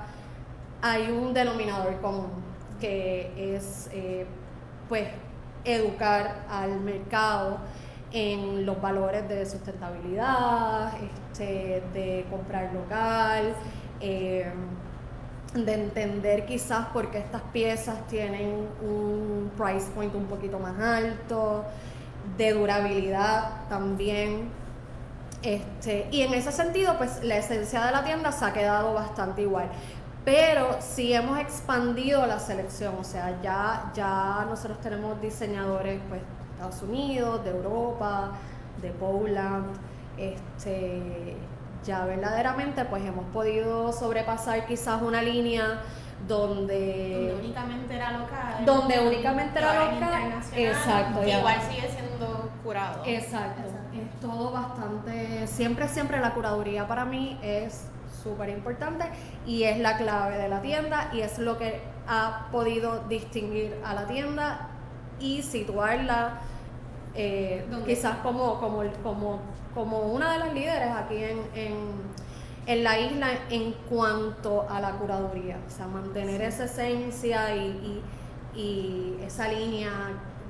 hay 0.82 1.10
un 1.10 1.34
denominador 1.34 2.00
común, 2.00 2.30
que 2.80 3.54
es 3.56 3.90
eh, 3.92 4.26
pues 4.88 5.08
educar 5.64 6.44
al 6.48 6.80
mercado 6.80 7.58
en 8.12 8.66
los 8.66 8.80
valores 8.80 9.28
de 9.28 9.46
sustentabilidad, 9.46 10.92
este, 11.02 11.82
de 11.92 12.26
comprar 12.30 12.72
local, 12.72 13.54
eh, 14.00 14.50
de 15.54 15.74
entender 15.74 16.46
quizás 16.46 16.86
por 16.86 17.10
qué 17.10 17.18
estas 17.18 17.42
piezas 17.52 18.06
tienen 18.06 18.68
un 18.82 19.50
price 19.56 19.88
point 19.94 20.14
un 20.14 20.26
poquito 20.26 20.58
más 20.58 20.78
alto, 20.80 21.64
de 22.36 22.52
durabilidad 22.52 23.68
también. 23.68 24.48
Este, 25.42 26.06
y 26.10 26.20
en 26.20 26.34
ese 26.34 26.52
sentido, 26.52 26.98
pues 26.98 27.24
la 27.24 27.38
esencia 27.38 27.84
de 27.86 27.92
la 27.92 28.04
tienda 28.04 28.30
se 28.30 28.44
ha 28.44 28.52
quedado 28.52 28.94
bastante 28.94 29.42
igual. 29.42 29.70
Pero 30.24 30.76
sí 30.80 31.12
hemos 31.14 31.38
expandido 31.38 32.26
la 32.26 32.38
selección, 32.38 32.94
o 33.00 33.04
sea, 33.04 33.40
ya, 33.42 33.90
ya 33.94 34.46
nosotros 34.48 34.80
tenemos 34.80 35.20
diseñadores 35.20 36.00
pues 36.08 36.20
Estados 36.52 36.82
Unidos, 36.82 37.42
de 37.42 37.50
Europa, 37.50 38.32
de 38.82 38.90
Poland, 38.90 39.66
este, 40.18 41.36
ya 41.84 42.04
verdaderamente 42.04 42.84
pues 42.84 43.04
hemos 43.04 43.24
podido 43.26 43.92
sobrepasar 43.92 44.66
quizás 44.66 45.00
una 45.00 45.22
línea 45.22 45.80
donde, 46.28 47.28
donde 47.28 47.34
únicamente 47.38 47.94
era 47.94 48.12
local. 48.18 48.64
donde 48.66 49.00
únicamente 49.00 49.58
era 49.58 49.90
local. 49.90 50.42
exacto 50.54 51.26
igual 51.26 51.56
sigue 51.70 51.88
siendo 51.88 52.50
curado. 52.62 53.02
Exacto. 53.06 53.62
es 53.94 54.20
todo 54.20 54.52
bastante 54.52 55.46
siempre 55.46 55.88
siempre 55.88 56.20
la 56.20 56.34
curaduría 56.34 56.86
para 56.86 57.06
mí 57.06 57.38
es 57.42 57.86
súper 58.22 58.48
importante 58.50 59.04
y 59.46 59.64
es 59.64 59.78
la 59.78 59.96
clave 59.96 60.38
de 60.38 60.48
la 60.48 60.60
tienda 60.60 61.10
y 61.12 61.20
es 61.20 61.38
lo 61.38 61.58
que 61.58 61.80
ha 62.06 62.48
podido 62.50 63.04
distinguir 63.08 63.76
a 63.84 63.94
la 63.94 64.06
tienda 64.06 64.70
y 65.20 65.42
situarla 65.42 66.40
eh, 67.14 67.64
quizás 67.86 68.16
como, 68.18 68.58
como, 68.60 68.82
como, 69.02 69.40
como 69.74 69.98
una 70.12 70.32
de 70.32 70.38
las 70.38 70.54
líderes 70.54 70.90
aquí 70.90 71.16
en, 71.16 71.40
en, 72.66 72.84
la 72.84 73.00
isla 73.00 73.28
en 73.50 73.72
cuanto 73.88 74.68
a 74.70 74.80
la 74.80 74.92
curaduría, 74.92 75.58
o 75.66 75.70
sea, 75.70 75.88
mantener 75.88 76.40
esa 76.42 76.64
esencia 76.64 77.56
y, 77.56 78.00
y, 78.54 79.18
esa 79.24 79.48
línea 79.48 79.90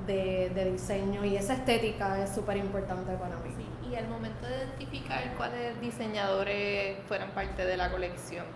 de, 0.07 0.51
de, 0.55 0.73
diseño 0.73 1.25
y 1.25 1.37
esa 1.37 1.55
estética 1.55 2.23
es 2.23 2.35
súper 2.35 2.59
importante 2.59 3.13
para 3.15 3.37
mí. 3.37 3.60
Y 3.91 3.97
al 3.97 4.07
momento 4.07 4.47
de 4.47 4.57
identificar 4.57 5.35
cuáles 5.37 5.81
diseñadores 5.81 6.99
fueran 7.09 7.31
parte 7.31 7.65
de 7.65 7.77
la 7.77 7.91
colección, 7.91 8.47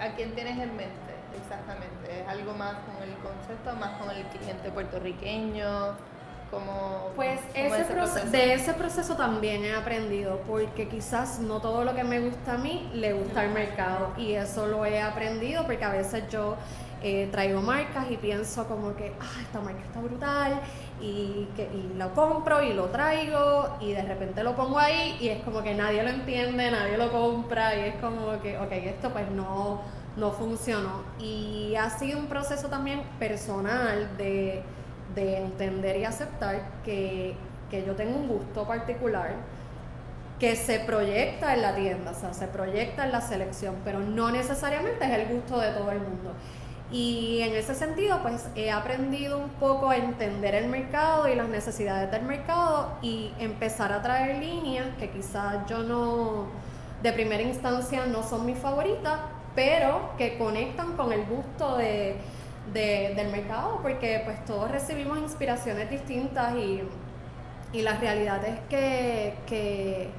¿a 0.00 0.16
quién 0.16 0.34
tienes 0.34 0.58
en 0.58 0.76
mente 0.76 1.14
exactamente? 1.40 2.22
¿Es 2.22 2.28
algo 2.28 2.52
más 2.52 2.74
con 2.78 3.00
el 3.00 3.14
concepto, 3.18 3.76
más 3.76 3.96
con 4.00 4.10
el 4.10 4.24
cliente 4.24 4.70
puertorriqueño? 4.72 5.94
Pues 7.14 7.40
ese, 7.54 8.26
de 8.26 8.54
ese 8.54 8.74
proceso 8.74 9.16
también 9.16 9.64
he 9.64 9.74
aprendido, 9.74 10.40
porque 10.46 10.88
quizás 10.88 11.38
no 11.38 11.60
todo 11.60 11.84
lo 11.84 11.94
que 11.94 12.04
me 12.04 12.20
gusta 12.20 12.54
a 12.54 12.58
mí 12.58 12.90
le 12.92 13.14
gusta 13.14 13.40
al 13.40 13.50
mercado 13.50 14.12
y 14.18 14.32
eso 14.32 14.66
lo 14.66 14.84
he 14.84 15.00
aprendido 15.00 15.64
porque 15.64 15.84
a 15.84 15.92
veces 15.92 16.24
yo 16.30 16.56
eh, 17.02 17.28
traigo 17.30 17.60
marcas 17.62 18.10
y 18.10 18.16
pienso 18.16 18.66
como 18.66 18.96
que, 18.96 19.12
ah, 19.20 19.40
esta 19.42 19.60
marca 19.60 19.80
está 19.82 20.00
brutal 20.00 20.60
y, 21.00 21.46
que, 21.54 21.64
y 21.64 21.96
lo 21.96 22.12
compro 22.14 22.62
y 22.62 22.72
lo 22.72 22.86
traigo 22.86 23.76
y 23.80 23.92
de 23.92 24.02
repente 24.02 24.42
lo 24.42 24.56
pongo 24.56 24.78
ahí 24.78 25.16
y 25.20 25.28
es 25.28 25.42
como 25.42 25.62
que 25.62 25.74
nadie 25.74 26.02
lo 26.02 26.08
entiende, 26.08 26.70
nadie 26.70 26.96
lo 26.96 27.12
compra 27.12 27.76
y 27.76 27.80
es 27.88 27.94
como 27.96 28.40
que, 28.40 28.58
ok, 28.58 28.72
esto 28.72 29.10
pues 29.10 29.30
no, 29.30 29.82
no 30.16 30.32
funcionó. 30.32 31.02
Y 31.18 31.74
ha 31.76 31.90
sido 31.90 32.18
un 32.18 32.26
proceso 32.26 32.68
también 32.68 33.02
personal 33.18 34.16
de 34.16 34.62
de 35.14 35.38
entender 35.38 35.96
y 35.96 36.04
aceptar 36.04 36.60
que, 36.84 37.34
yo 37.70 37.94
tengo 37.94 38.16
un 38.16 38.28
gusto 38.28 38.66
particular 38.66 39.34
que 40.38 40.56
se 40.56 40.80
proyecta 40.80 41.54
en 41.54 41.62
la 41.62 41.74
tienda, 41.74 42.10
o 42.10 42.14
sea, 42.14 42.32
se 42.32 42.46
proyecta 42.46 43.04
en 43.04 43.12
la 43.12 43.20
selección, 43.20 43.74
pero 43.84 44.00
no 44.00 44.30
necesariamente 44.30 45.04
es 45.04 45.10
el 45.10 45.34
gusto 45.34 45.58
de 45.58 45.72
todo 45.72 45.90
el 45.90 45.98
mundo. 45.98 46.32
Y 46.92 47.40
en 47.40 47.54
ese 47.54 47.74
sentido, 47.74 48.22
pues 48.22 48.48
he 48.54 48.70
aprendido 48.70 49.38
un 49.38 49.48
poco 49.50 49.90
a 49.90 49.96
entender 49.96 50.54
el 50.54 50.68
mercado 50.68 51.26
y 51.26 51.34
las 51.34 51.48
necesidades 51.48 52.10
del 52.10 52.22
mercado 52.22 52.92
y 53.02 53.32
empezar 53.38 53.92
a 53.92 54.02
traer 54.02 54.36
líneas 54.38 54.86
que 54.98 55.10
quizás 55.10 55.66
yo 55.68 55.82
no, 55.82 56.46
de 57.02 57.12
primera 57.12 57.42
instancia, 57.42 58.06
no 58.06 58.22
son 58.22 58.46
mis 58.46 58.58
favoritas, 58.58 59.18
pero 59.54 60.10
que 60.16 60.38
conectan 60.38 60.92
con 60.96 61.12
el 61.12 61.24
gusto 61.24 61.76
de, 61.78 62.18
del 62.72 63.28
mercado, 63.30 63.80
porque 63.82 64.22
pues 64.24 64.44
todos 64.44 64.70
recibimos 64.70 65.18
inspiraciones 65.18 65.88
distintas 65.90 66.54
y, 66.56 66.82
y 67.72 67.82
la 67.82 67.96
realidad 67.98 68.44
es 68.44 68.60
que, 68.68 69.34
que, 69.46 70.10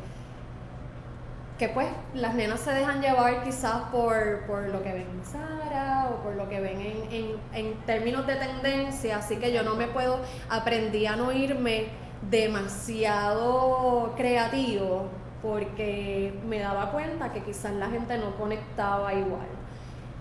que, 1.57 1.69
pues 1.69 1.87
las 2.13 2.33
nenas 2.33 2.59
se 2.61 2.71
dejan 2.71 3.01
llevar 3.01 3.43
quizás 3.43 3.83
por, 3.91 4.45
por 4.47 4.69
lo 4.69 4.81
que 4.81 4.93
ven 4.93 5.07
en 5.11 5.25
Sara 5.25 6.09
o 6.11 6.23
por 6.23 6.35
lo 6.35 6.47
que 6.49 6.59
ven 6.59 6.79
en, 6.79 7.11
en, 7.11 7.25
en 7.53 7.73
términos 7.85 8.25
de 8.25 8.35
tendencia, 8.35 9.17
así 9.17 9.37
que 9.37 9.53
yo 9.53 9.63
no 9.63 9.75
me 9.75 9.87
puedo, 9.87 10.19
aprendí 10.49 11.05
a 11.05 11.15
no 11.15 11.31
irme 11.31 11.87
demasiado 12.29 14.13
creativo 14.15 15.07
porque 15.41 16.33
me 16.47 16.59
daba 16.59 16.91
cuenta 16.91 17.31
que 17.31 17.41
quizás 17.43 17.73
la 17.73 17.87
gente 17.89 18.17
no 18.17 18.35
conectaba 18.37 19.13
igual. 19.13 19.47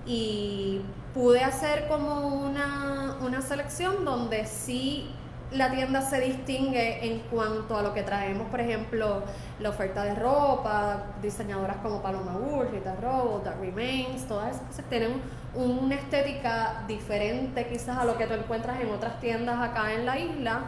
Y 0.06 0.82
pude 1.16 1.42
hacer 1.42 1.88
como 1.88 2.29
una, 2.29 3.16
una 3.22 3.40
selección 3.40 4.05
donde 4.05 4.44
sí 4.44 5.11
la 5.50 5.70
tienda 5.70 6.02
se 6.02 6.20
distingue 6.20 7.07
en 7.07 7.20
cuanto 7.31 7.74
a 7.74 7.83
lo 7.83 7.94
que 7.94 8.02
traemos, 8.02 8.48
por 8.50 8.61
ejemplo, 8.61 9.22
la 9.59 9.70
oferta 9.70 10.05
de 10.05 10.14
ropa, 10.14 11.05
diseñadoras 11.22 11.79
como 11.79 12.02
Paloma 12.02 12.37
Wood, 12.37 12.66
Rita 12.70 12.96
Robo, 13.00 13.40
That 13.42 13.59
Remains, 13.62 14.29
todas 14.29 14.61
esas 14.70 14.85
tienen 14.90 15.22
una 15.55 15.94
estética 15.94 16.85
diferente 16.87 17.66
quizás 17.66 17.96
a 17.96 18.05
lo 18.05 18.18
que 18.18 18.26
tú 18.26 18.35
encuentras 18.35 18.79
en 18.79 18.90
otras 18.90 19.18
tiendas 19.18 19.59
acá 19.59 19.94
en 19.94 20.05
la 20.05 20.18
isla, 20.18 20.64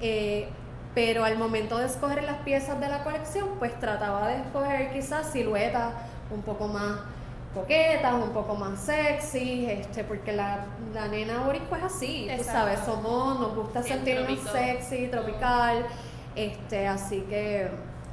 eh, 0.00 0.48
pero 0.94 1.24
al 1.24 1.36
momento 1.36 1.76
de 1.76 1.84
escoger 1.84 2.24
las 2.24 2.38
piezas 2.38 2.80
de 2.80 2.88
la 2.88 3.04
colección, 3.04 3.50
pues 3.58 3.78
trataba 3.78 4.28
de 4.28 4.36
escoger 4.36 4.94
quizás 4.94 5.30
siluetas 5.30 5.92
un 6.30 6.40
poco 6.40 6.68
más 6.68 7.00
coquetas, 7.54 8.14
un 8.14 8.30
poco 8.30 8.54
más 8.54 8.80
sexy, 8.80 9.66
este, 9.66 10.04
porque 10.04 10.32
la, 10.32 10.66
la 10.94 11.08
nena 11.08 11.40
boricua 11.44 11.78
es 11.78 11.84
así, 11.84 12.28
tú 12.36 12.44
sabes, 12.44 12.80
somos, 12.80 13.40
nos 13.40 13.54
gusta 13.54 13.82
sentirnos 13.82 14.40
sexy, 14.50 15.08
tropical, 15.08 15.86
este, 16.36 16.86
así 16.86 17.22
que 17.22 17.68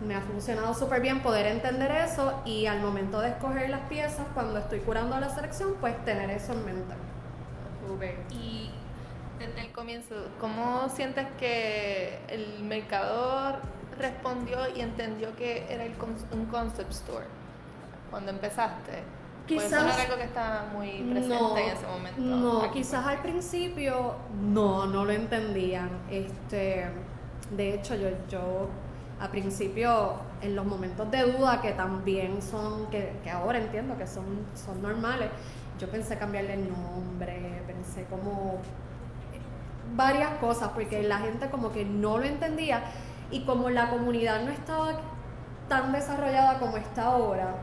me 0.06 0.16
ha 0.16 0.22
funcionado 0.22 0.74
súper 0.74 1.02
bien 1.02 1.22
poder 1.22 1.48
entender 1.48 1.92
eso 1.92 2.42
y 2.46 2.66
al 2.68 2.82
momento 2.82 3.20
de 3.20 3.30
escoger 3.30 3.70
las 3.70 3.82
piezas, 3.82 4.26
cuando 4.34 4.60
estoy 4.60 4.80
curando 4.80 5.20
la 5.20 5.30
selección, 5.30 5.76
pues 5.80 6.04
tener 6.06 6.30
eso 6.30 6.54
en 6.54 6.66
mente. 6.66 6.94
Y 8.32 8.70
desde 9.40 9.62
el 9.62 9.72
comienzo, 9.72 10.16
¿cómo 10.40 10.90
sientes 10.90 11.26
que 11.40 12.20
el 12.28 12.64
mercador 12.64 13.60
respondió 13.98 14.58
y 14.76 14.82
entendió 14.82 15.36
que 15.36 15.66
era 15.70 15.86
el, 15.86 15.94
un 16.32 16.46
concept 16.48 16.92
store 16.92 17.26
cuando 18.12 18.32
empezaste? 18.32 19.04
Quizás 19.48 19.72
era 19.72 20.04
algo 20.04 20.18
que 20.18 20.24
estaba 20.24 20.66
muy 20.74 20.90
presente 21.04 21.62
en 21.62 21.78
ese 21.78 21.88
momento. 21.88 22.22
No, 22.22 22.72
quizás 22.72 23.06
al 23.06 23.22
principio 23.22 24.16
no, 24.42 24.86
no 24.88 25.06
lo 25.06 25.12
entendían. 25.12 25.90
Este, 26.10 26.86
de 27.52 27.74
hecho, 27.74 27.96
yo, 27.96 28.10
yo 28.30 28.70
a 29.20 29.30
principio, 29.30 30.16
en 30.42 30.56
los 30.56 30.66
momentos 30.66 31.10
de 31.10 31.24
duda 31.24 31.62
que 31.62 31.72
también 31.72 32.42
son, 32.42 32.88
que, 32.88 33.14
que 33.24 33.30
ahora 33.30 33.58
entiendo 33.58 33.98
que 33.98 34.06
son, 34.06 34.26
son 34.54 34.82
normales, 34.82 35.30
yo 35.80 35.90
pensé 35.90 36.18
cambiarle 36.18 36.54
el 36.54 36.70
nombre, 36.70 37.64
pensé 37.66 38.04
como 38.06 38.60
varias 39.96 40.32
cosas, 40.40 40.70
porque 40.70 41.04
la 41.04 41.20
gente 41.20 41.50
como 41.50 41.72
que 41.72 41.86
no 41.86 42.18
lo 42.18 42.26
entendía 42.26 42.84
y 43.32 43.44
como 43.46 43.70
la 43.70 43.90
comunidad 43.90 44.44
no 44.44 44.52
estaba 44.52 45.00
tan 45.68 45.92
desarrollada 45.92 46.60
como 46.60 46.78
está 46.78 47.06
ahora, 47.06 47.56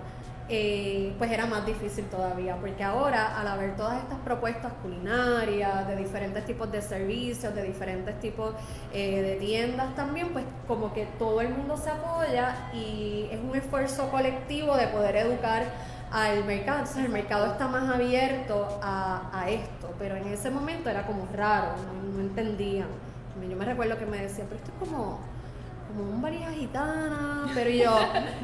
eh, 0.49 1.15
pues 1.17 1.31
era 1.31 1.47
más 1.47 1.65
difícil 1.65 2.05
todavía, 2.07 2.57
porque 2.57 2.85
ahora 2.85 3.41
al 3.41 3.49
haber 3.49 3.77
todas 3.77 4.03
estas 4.03 4.19
propuestas 4.19 4.73
culinarias, 4.83 5.89
de 5.89 5.97
diferentes 5.97 6.45
tipos 6.45 6.71
de 6.71 6.83
servicios, 6.83 7.55
de 7.55 7.63
diferentes 7.63 8.21
tipos 8.21 8.55
eh, 8.93 9.23
de 9.23 9.37
tiendas 9.37 9.95
también, 9.95 10.29
pues 10.35 10.45
como 10.69 10.93
que 10.93 11.07
todo 11.19 11.41
el 11.41 11.49
mundo 11.49 11.79
se 11.79 11.91
apoya 11.91 12.71
y 12.75 13.29
es 13.31 13.41
un 13.41 13.57
esfuerzo 13.57 14.11
colectivo 14.11 14.77
de 14.77 14.89
poder 14.89 15.17
educar 15.17 15.65
al 16.13 16.45
mercado. 16.45 16.81
Entonces 16.81 17.05
el 17.05 17.11
mercado 17.11 17.47
está 17.47 17.67
más 17.67 17.89
abierto 17.89 18.79
a, 18.83 19.47
esto, 19.49 19.95
pero 19.99 20.17
en 20.17 20.29
ese 20.29 20.51
momento 20.51 20.91
era 20.91 21.07
como 21.07 21.27
raro, 21.33 21.75
no, 21.87 22.13
no 22.13 22.21
entendían. 22.21 22.89
Yo 23.49 23.57
me 23.57 23.65
recuerdo 23.65 23.99
que 23.99 24.07
me 24.07 24.19
decían, 24.19 24.47
pero 24.49 24.61
esto 24.61 24.73
es 24.73 24.89
como 24.89 25.21
como 25.97 26.11
un 26.11 26.23
valija 26.23 26.51
gitana, 26.51 27.47
pero 27.55 27.71
yo, 27.71 27.99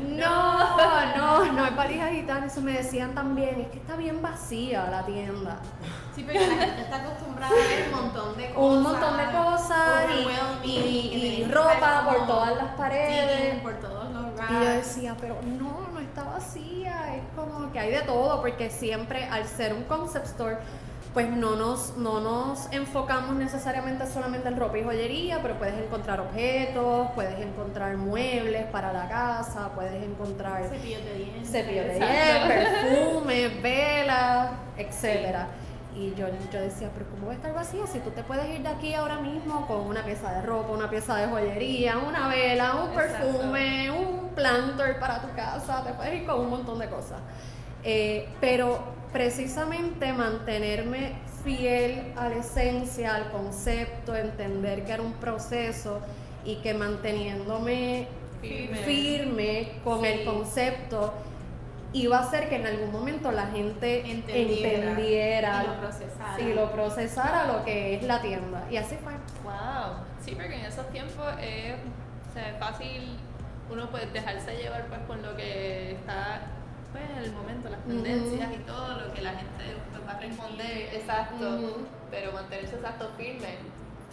no, 0.09 1.17
no, 1.17 1.53
no 1.53 1.67
es 1.67 1.77
valija 1.77 2.09
gitana, 2.09 2.47
eso 2.47 2.61
me 2.61 2.73
decían 2.73 3.15
también, 3.15 3.61
es 3.61 3.69
que 3.69 3.79
está 3.79 3.97
bien 3.97 4.23
vacía 4.23 4.89
la 4.91 5.05
tienda. 5.05 5.59
Sí, 6.15 6.25
pero 6.27 6.41
la 6.41 6.65
gente 6.65 6.83
está 6.83 6.97
acostumbrada 6.97 7.53
a 7.53 7.57
ver 7.57 7.89
un 7.93 8.01
montón 8.01 8.37
de 8.37 8.51
cosas. 8.51 8.63
Un 8.63 8.83
montón 8.83 9.17
de 9.17 9.25
cosas 9.25 10.05
y, 10.65 10.69
y, 10.69 11.45
ropa 11.51 12.05
por 12.05 12.27
todas 12.27 12.57
las 12.57 12.75
paredes. 12.75 13.61
por 13.63 13.75
todos 13.81 14.11
los 14.13 14.51
Y 14.51 14.53
yo 14.53 14.71
decía, 14.71 15.17
pero 15.21 15.37
no, 15.43 15.89
no 15.93 16.01
está 16.01 16.25
vacía, 16.25 17.17
es 17.17 17.23
como 17.35 17.73
que 17.73 17.79
hay 17.79 17.91
de 17.91 18.03
todo, 18.03 18.41
porque 18.41 18.71
siempre 18.71 19.25
al 19.25 19.47
ser 19.47 19.75
un 19.75 19.85
concept 19.85 20.27
store, 20.27 20.59
pues 21.13 21.29
no 21.29 21.57
nos, 21.57 21.97
no 21.97 22.21
nos 22.21 22.73
enfocamos 22.73 23.35
necesariamente 23.35 24.07
solamente 24.07 24.47
en 24.49 24.57
ropa 24.57 24.79
y 24.79 24.85
joyería, 24.85 25.43
pero 25.43 25.59
puedes 25.59 25.75
encontrar 25.75 26.21
objetos, 26.21 27.09
puedes 27.15 27.39
encontrar 27.41 27.97
muebles 27.97 28.67
para 28.67 28.93
la 28.93 29.09
casa, 29.09 29.71
puedes 29.75 30.03
encontrar 30.05 30.65
cepillos 30.69 31.05
de 31.05 31.15
dientes, 31.15 31.51
cepillos 31.51 31.87
de 31.87 31.95
dientes 31.95 32.47
perfumes, 32.47 33.63
velas, 33.63 34.51
etcétera. 34.77 35.49
Y 35.97 36.15
yo, 36.15 36.29
yo 36.53 36.61
decía, 36.61 36.89
pero 36.95 37.11
¿cómo 37.11 37.27
va 37.27 37.33
a 37.33 37.35
estar 37.35 37.53
vacía 37.53 37.85
si 37.89 37.99
tú 37.99 38.11
te 38.11 38.23
puedes 38.23 38.49
ir 38.49 38.63
de 38.63 38.69
aquí 38.69 38.95
ahora 38.95 39.19
mismo 39.19 39.67
con 39.67 39.81
una 39.81 40.05
pieza 40.05 40.33
de 40.33 40.43
ropa, 40.43 40.73
una 40.73 40.89
pieza 40.89 41.17
de 41.17 41.27
joyería, 41.27 41.99
una 41.99 42.29
vela, 42.29 42.77
un 42.77 42.95
perfume, 42.95 43.91
un 43.91 44.29
planter 44.37 45.01
para 45.01 45.21
tu 45.21 45.35
casa, 45.35 45.83
te 45.83 45.93
puedes 45.93 46.21
ir 46.21 46.27
con 46.27 46.39
un 46.41 46.51
montón 46.51 46.79
de 46.79 46.89
cosas. 46.89 47.19
Eh, 47.85 48.29
pero 48.41 48.85
precisamente 49.13 50.13
mantenerme 50.13 51.15
fiel 51.45 52.13
a 52.17 52.29
la 52.29 52.37
esencia, 52.37 53.15
al 53.15 53.31
concepto, 53.31 54.15
entender 54.15 54.85
que 54.85 54.93
era 54.93 55.03
un 55.03 55.15
proceso 55.15 56.01
y 56.45 56.57
que 56.57 56.75
manteniéndome 56.75 58.09
firme, 58.41 59.73
con 59.85 60.05
el 60.05 60.25
concepto 60.25 61.13
iba 61.93 62.19
a 62.19 62.21
hacer 62.23 62.49
que 62.49 62.57
en 62.57 62.67
algún 62.67 62.93
momento 62.93 63.33
la 63.33 63.47
gente 63.47 64.11
entendiera, 64.11 65.65
y, 66.39 66.53
lo 66.55 66.71
procesara. 66.71 67.47
lo 67.47 67.65
que 67.65 67.97
es 67.97 68.03
la 68.05 68.23
tienda. 68.23 68.65
Y 68.71 68.77
así 68.77 68.97
fue. 69.03 69.13
Wow. 69.43 70.05
Sí, 70.25 70.33
porque 70.33 70.55
en 70.55 70.67
esos 70.67 70.89
tiempos 70.91 71.27
es 71.43 71.75
fácil 72.59 73.17
uno 73.71 73.89
puede 73.91 74.07
dejarse 74.07 74.57
llevar 74.57 74.87
pues 74.87 75.01
con 75.07 75.23
lo 75.23 75.37
que 75.37 75.93
está 75.93 76.43
pues, 76.93 77.05
el 77.25 77.33
momento, 77.33 77.69
las 77.69 77.83
tendencias 77.85 78.53
y 78.53 78.59
todo 78.65 79.01
lo 79.01 79.13
que 79.13 79.23
la 79.23 79.31
gente 79.31 79.77
pues, 79.91 80.07
va 80.07 80.13
a 80.13 80.21
responder, 80.21 80.95
exacto, 80.95 81.87
pero 82.11 82.33
mantenerse 82.33 82.77
exacto 82.77 83.11
firme. 83.17 83.59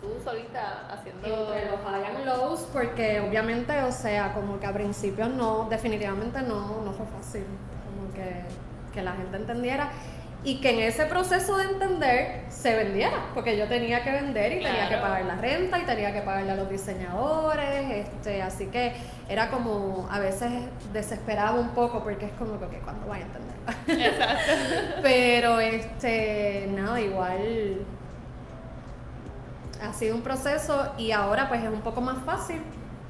Tú 0.02 0.14
solita 0.24 0.88
haciendo 0.92 1.28
entre 1.28 1.72
los 1.72 1.80
high 1.82 2.06
and 2.06 2.26
lows 2.26 2.68
porque 2.72 3.20
obviamente 3.20 3.82
o 3.82 3.92
sea 3.92 4.32
como 4.32 4.60
que 4.60 4.68
a 4.68 4.72
principios 4.72 5.28
no 5.30 5.68
definitivamente 5.72 6.40
no 6.44 6.82
no 6.86 6.92
fue 6.92 7.08
fácil. 7.08 7.46
Como 7.84 8.14
que, 8.14 8.44
que 8.94 9.02
la 9.02 9.14
gente 9.14 9.38
entendiera 9.38 9.90
y 10.44 10.62
que 10.62 10.70
en 10.70 10.80
ese 10.80 11.06
proceso 11.06 11.58
de 11.58 11.66
entender 11.66 12.46
se 12.50 12.76
vendiera, 12.76 13.18
porque 13.34 13.58
yo 13.58 13.68
tenía 13.68 14.04
que 14.04 14.12
vender 14.12 14.54
y 14.54 14.64
tenía 14.64 14.88
que 14.88 14.98
pagar 14.98 15.26
la 15.26 15.36
renta 15.36 15.80
y 15.80 15.84
tenía 15.84 16.14
que 16.14 16.22
pagarle 16.22 16.52
a 16.52 16.56
los 16.56 16.70
diseñadores, 16.70 18.06
este, 18.06 18.42
así 18.42 18.68
que 18.68 18.94
era 19.28 19.50
como 19.50 20.08
a 20.12 20.20
veces 20.20 20.52
desesperaba 20.94 21.60
un 21.60 21.70
poco 21.70 22.04
porque 22.04 22.28
es 22.28 22.32
como 22.34 22.60
que 22.70 22.78
cuando 22.80 23.08
voy 23.08 23.20
a 23.20 23.22
entender. 23.22 24.08
Exacto. 24.08 24.52
Pero 25.02 25.60
este, 25.60 26.70
nada, 26.74 27.02
igual 27.02 27.86
ha 29.82 29.94
sido 29.94 30.16
un 30.16 30.22
proceso 30.22 30.94
y 30.98 31.12
ahora 31.12 31.50
pues 31.50 31.64
es 31.64 31.70
un 31.70 31.82
poco 31.82 32.02
más 32.02 32.24
fácil 32.24 32.62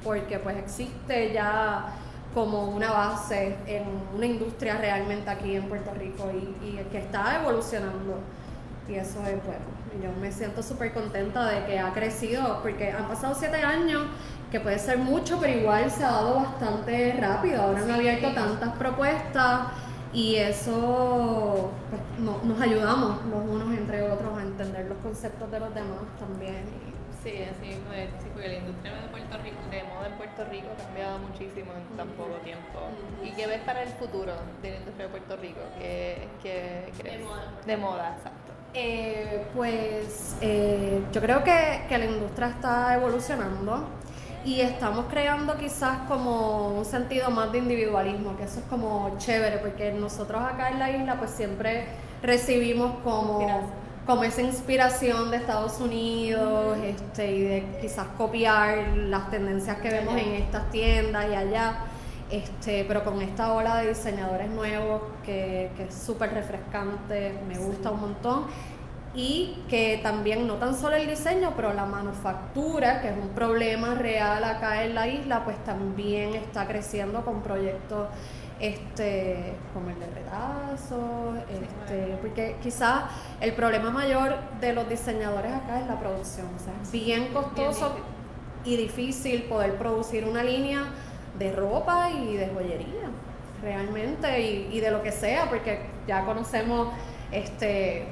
porque 0.04 0.38
pues 0.38 0.56
existe 0.56 1.32
ya 1.32 1.94
como 2.34 2.64
una 2.64 2.90
base 2.90 3.56
en 3.66 3.84
una 4.14 4.26
industria 4.26 4.76
realmente 4.78 5.30
aquí 5.30 5.56
en 5.56 5.68
Puerto 5.68 5.92
Rico 5.94 6.30
y, 6.32 6.76
que 6.90 6.98
está 6.98 7.40
evolucionando. 7.40 8.20
Y 8.88 8.94
eso 8.94 9.20
es 9.26 9.44
bueno. 9.44 9.78
Yo 10.02 10.10
me 10.20 10.30
siento 10.32 10.62
súper 10.62 10.92
contenta 10.92 11.46
de 11.46 11.64
que 11.66 11.78
ha 11.78 11.92
crecido, 11.92 12.60
porque 12.62 12.92
han 12.92 13.08
pasado 13.08 13.34
siete 13.38 13.62
años, 13.62 14.02
que 14.50 14.60
puede 14.60 14.78
ser 14.78 14.98
mucho, 14.98 15.38
pero 15.40 15.58
igual 15.58 15.90
se 15.90 16.04
ha 16.04 16.10
dado 16.10 16.36
bastante 16.36 17.16
rápido. 17.20 17.62
Ahora 17.62 17.82
han 17.82 17.90
abierto 17.90 18.32
tantas 18.32 18.74
propuestas 18.76 19.68
y 20.12 20.36
eso 20.36 21.70
pues, 21.90 22.02
nos 22.44 22.60
ayudamos 22.60 23.18
los 23.26 23.44
unos 23.46 23.76
entre 23.76 24.02
otros 24.02 24.38
a 24.38 24.42
entender 24.42 24.86
los 24.86 24.98
conceptos 24.98 25.50
de 25.50 25.60
los 25.60 25.74
demás 25.74 26.00
también. 26.18 26.64
Sí, 27.22 27.32
así 27.42 27.76
pues, 27.88 28.08
sí, 28.22 28.28
porque 28.32 28.48
la 28.48 28.54
industria 28.54 28.94
de 28.94 29.08
Puerto 29.08 29.36
Rico, 29.42 29.56
de 29.70 29.82
moda 29.82 30.06
en 30.06 30.12
Puerto 30.14 30.44
Rico 30.44 30.68
ha 30.72 30.84
cambiado 30.84 31.18
muchísimo 31.18 31.72
en 31.72 31.96
tan 31.96 32.08
poco 32.10 32.34
tiempo. 32.44 32.78
¿Y 33.24 33.30
qué 33.32 33.46
ves 33.46 33.60
para 33.62 33.82
el 33.82 33.88
futuro 33.90 34.32
de 34.62 34.70
la 34.70 34.76
industria 34.76 35.06
de 35.06 35.10
Puerto 35.10 35.36
Rico? 35.36 35.60
¿Qué, 35.78 36.28
qué 36.42 36.92
crees? 36.96 37.18
De 37.18 37.24
moda. 37.24 37.52
De 37.66 37.76
moda, 37.76 38.14
exacto. 38.16 38.52
Eh, 38.74 39.46
pues 39.54 40.36
eh, 40.40 41.02
yo 41.12 41.20
creo 41.20 41.42
que, 41.42 41.82
que 41.88 41.98
la 41.98 42.04
industria 42.04 42.48
está 42.48 42.94
evolucionando 42.94 43.88
y 44.44 44.60
estamos 44.60 45.06
creando 45.10 45.56
quizás 45.56 46.00
como 46.06 46.68
un 46.78 46.84
sentido 46.84 47.30
más 47.30 47.50
de 47.50 47.58
individualismo, 47.58 48.36
que 48.36 48.44
eso 48.44 48.60
es 48.60 48.66
como 48.66 49.16
chévere, 49.18 49.58
porque 49.58 49.92
nosotros 49.92 50.40
acá 50.42 50.70
en 50.70 50.78
la 50.78 50.90
isla 50.90 51.16
pues 51.18 51.30
siempre 51.30 51.86
recibimos 52.22 52.94
como 53.02 53.40
como 54.08 54.24
esa 54.24 54.40
inspiración 54.40 55.30
de 55.30 55.36
Estados 55.36 55.82
Unidos 55.82 56.78
este, 56.82 57.30
y 57.30 57.42
de 57.42 57.64
quizás 57.78 58.06
copiar 58.16 58.96
las 58.96 59.30
tendencias 59.30 59.76
que 59.80 59.90
vemos 59.90 60.16
en 60.16 60.32
estas 60.32 60.70
tiendas 60.70 61.26
y 61.30 61.34
allá. 61.34 61.80
Este, 62.30 62.86
pero 62.88 63.04
con 63.04 63.20
esta 63.20 63.52
ola 63.52 63.76
de 63.76 63.88
diseñadores 63.90 64.48
nuevos 64.48 65.02
que, 65.26 65.70
que 65.76 65.84
es 65.84 65.94
súper 65.94 66.32
refrescante, 66.32 67.38
me 67.46 67.58
gusta 67.58 67.90
un 67.90 68.00
montón. 68.00 68.46
Y 69.14 69.62
que 69.68 70.00
también 70.02 70.46
no 70.46 70.54
tan 70.54 70.74
solo 70.74 70.96
el 70.96 71.06
diseño, 71.06 71.52
pero 71.54 71.74
la 71.74 71.84
manufactura, 71.84 73.02
que 73.02 73.10
es 73.10 73.16
un 73.16 73.28
problema 73.30 73.94
real 73.94 74.42
acá 74.42 74.84
en 74.84 74.94
la 74.94 75.06
isla, 75.06 75.44
pues 75.44 75.62
también 75.64 76.34
está 76.34 76.66
creciendo 76.66 77.26
con 77.26 77.42
proyectos 77.42 78.08
este, 78.60 79.54
como 79.72 79.90
el 79.90 80.00
de 80.00 80.06
redazo, 80.06 81.34
este, 81.48 82.16
porque 82.20 82.56
quizás 82.62 83.04
el 83.40 83.52
problema 83.52 83.90
mayor 83.90 84.36
de 84.60 84.72
los 84.72 84.88
diseñadores 84.88 85.52
acá 85.52 85.80
es 85.80 85.86
la 85.86 85.98
producción, 85.98 86.46
o 86.54 86.58
sea, 86.58 86.72
es 86.82 86.90
bien 86.90 87.28
costoso 87.32 87.96
y 88.64 88.76
difícil 88.76 89.44
poder 89.44 89.76
producir 89.76 90.24
una 90.24 90.42
línea 90.42 90.84
de 91.38 91.52
ropa 91.54 92.10
y 92.10 92.36
de 92.36 92.48
joyería, 92.48 93.10
realmente, 93.62 94.40
y, 94.40 94.68
y 94.72 94.80
de 94.80 94.90
lo 94.90 95.02
que 95.02 95.12
sea, 95.12 95.48
porque 95.48 95.80
ya 96.06 96.24
conocemos 96.24 96.88
este 97.30 98.06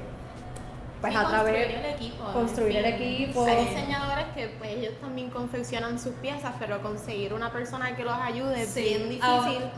pues 1.01 1.15
a 1.15 1.27
través 1.27 1.75
el 1.75 1.85
equipo, 1.85 2.23
construir 2.33 2.77
el 2.77 2.85
equipo. 2.85 3.45
Hay 3.45 3.65
diseñadores 3.65 4.25
que 4.33 4.47
pues, 4.57 4.71
ellos 4.71 4.93
también 4.99 5.29
confeccionan 5.29 5.99
sus 5.99 6.13
piezas, 6.15 6.53
pero 6.59 6.81
conseguir 6.81 7.33
una 7.33 7.51
persona 7.51 7.95
que 7.95 8.03
los 8.03 8.13
ayude 8.13 8.63
es 8.63 8.75
bien 8.75 9.19
ah, 9.21 9.45
difícil 9.45 9.69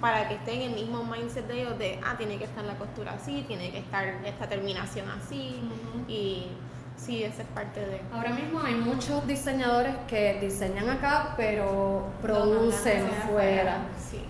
para 0.00 0.28
que 0.28 0.34
estén 0.34 0.62
en 0.62 0.70
el 0.70 0.74
mismo 0.74 1.04
mindset 1.04 1.46
de 1.46 1.62
ellos 1.62 1.78
de, 1.78 2.00
ah, 2.04 2.14
tiene 2.16 2.38
que 2.38 2.44
estar 2.44 2.64
la 2.64 2.74
costura 2.74 3.12
así, 3.12 3.44
tiene 3.46 3.70
que 3.70 3.78
estar 3.78 4.06
esta 4.24 4.48
terminación 4.48 5.08
así 5.10 5.60
y 6.08 6.48
sí, 6.96 7.22
esa 7.22 7.42
es 7.42 7.48
parte 7.48 7.80
de... 7.80 8.00
Ahora 8.12 8.30
mismo 8.30 8.60
hay 8.60 8.74
muchos 8.74 9.26
diseñadores 9.26 9.94
que 10.08 10.38
diseñan 10.40 10.88
acá, 10.88 11.34
pero 11.36 12.06
producen 12.22 13.06
fuera. 13.28 13.78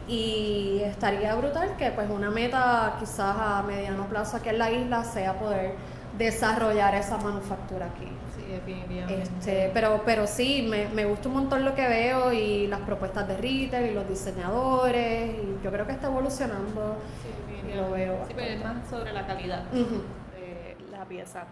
Y 0.08 0.80
estaría 0.82 1.34
brutal 1.34 1.76
que 1.76 1.90
pues 1.90 2.10
una 2.10 2.30
meta 2.30 2.96
quizás 3.00 3.36
a 3.38 3.62
mediano 3.62 4.06
plazo 4.06 4.36
aquí 4.36 4.50
en 4.50 4.58
la 4.58 4.70
isla 4.70 5.04
sea 5.04 5.38
poder 5.38 5.74
desarrollar 6.18 6.94
esa 6.94 7.16
manufactura 7.18 7.86
aquí. 7.86 8.08
Sí, 8.36 8.50
definitivamente. 8.50 9.22
Este, 9.22 9.70
pero, 9.74 10.02
pero 10.04 10.26
sí, 10.26 10.66
me, 10.68 10.88
me 10.88 11.04
gusta 11.04 11.28
un 11.28 11.34
montón 11.34 11.64
lo 11.64 11.74
que 11.74 11.86
veo 11.86 12.32
y 12.32 12.66
las 12.66 12.80
propuestas 12.80 13.26
de 13.28 13.36
retail 13.36 13.90
y 13.90 13.94
los 13.94 14.08
diseñadores. 14.08 15.34
Y 15.34 15.64
yo 15.64 15.70
creo 15.70 15.86
que 15.86 15.92
está 15.92 16.06
evolucionando. 16.06 16.96
Sí, 17.22 17.74
lo 17.74 17.90
veo. 17.90 18.24
Sí, 18.28 18.34
pero 18.36 18.50
es 18.50 18.64
más 18.64 18.88
sobre 18.88 19.12
la 19.12 19.26
calidad 19.26 19.64
de 19.70 20.76
la 20.90 21.04
pieza. 21.04 21.44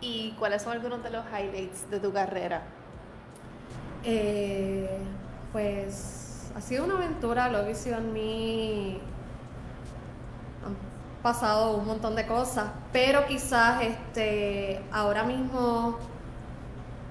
¿Y 0.00 0.32
cuáles 0.32 0.62
son 0.62 0.72
algunos 0.72 1.02
de 1.02 1.10
los 1.10 1.24
highlights 1.26 1.90
de 1.90 2.00
tu 2.00 2.12
carrera? 2.12 2.62
Eh, 4.04 4.98
pues 5.52 6.50
ha 6.54 6.60
sido 6.60 6.84
una 6.84 6.96
aventura, 6.96 7.48
lo 7.48 7.60
he 7.60 7.68
visto 7.68 7.88
en 7.90 8.12
mí 8.12 9.00
pasado 11.24 11.78
un 11.78 11.86
montón 11.86 12.14
de 12.16 12.26
cosas, 12.26 12.66
pero 12.92 13.24
quizás 13.24 13.82
este, 13.82 14.82
ahora 14.92 15.24
mismo 15.24 15.96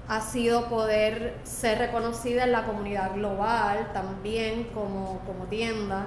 ha 0.06 0.20
sido 0.20 0.68
poder 0.68 1.36
ser 1.42 1.78
reconocida 1.78 2.44
en 2.44 2.52
la 2.52 2.64
comunidad 2.64 3.12
global 3.16 3.90
también 3.92 4.68
como, 4.72 5.18
como 5.26 5.46
tienda. 5.46 6.06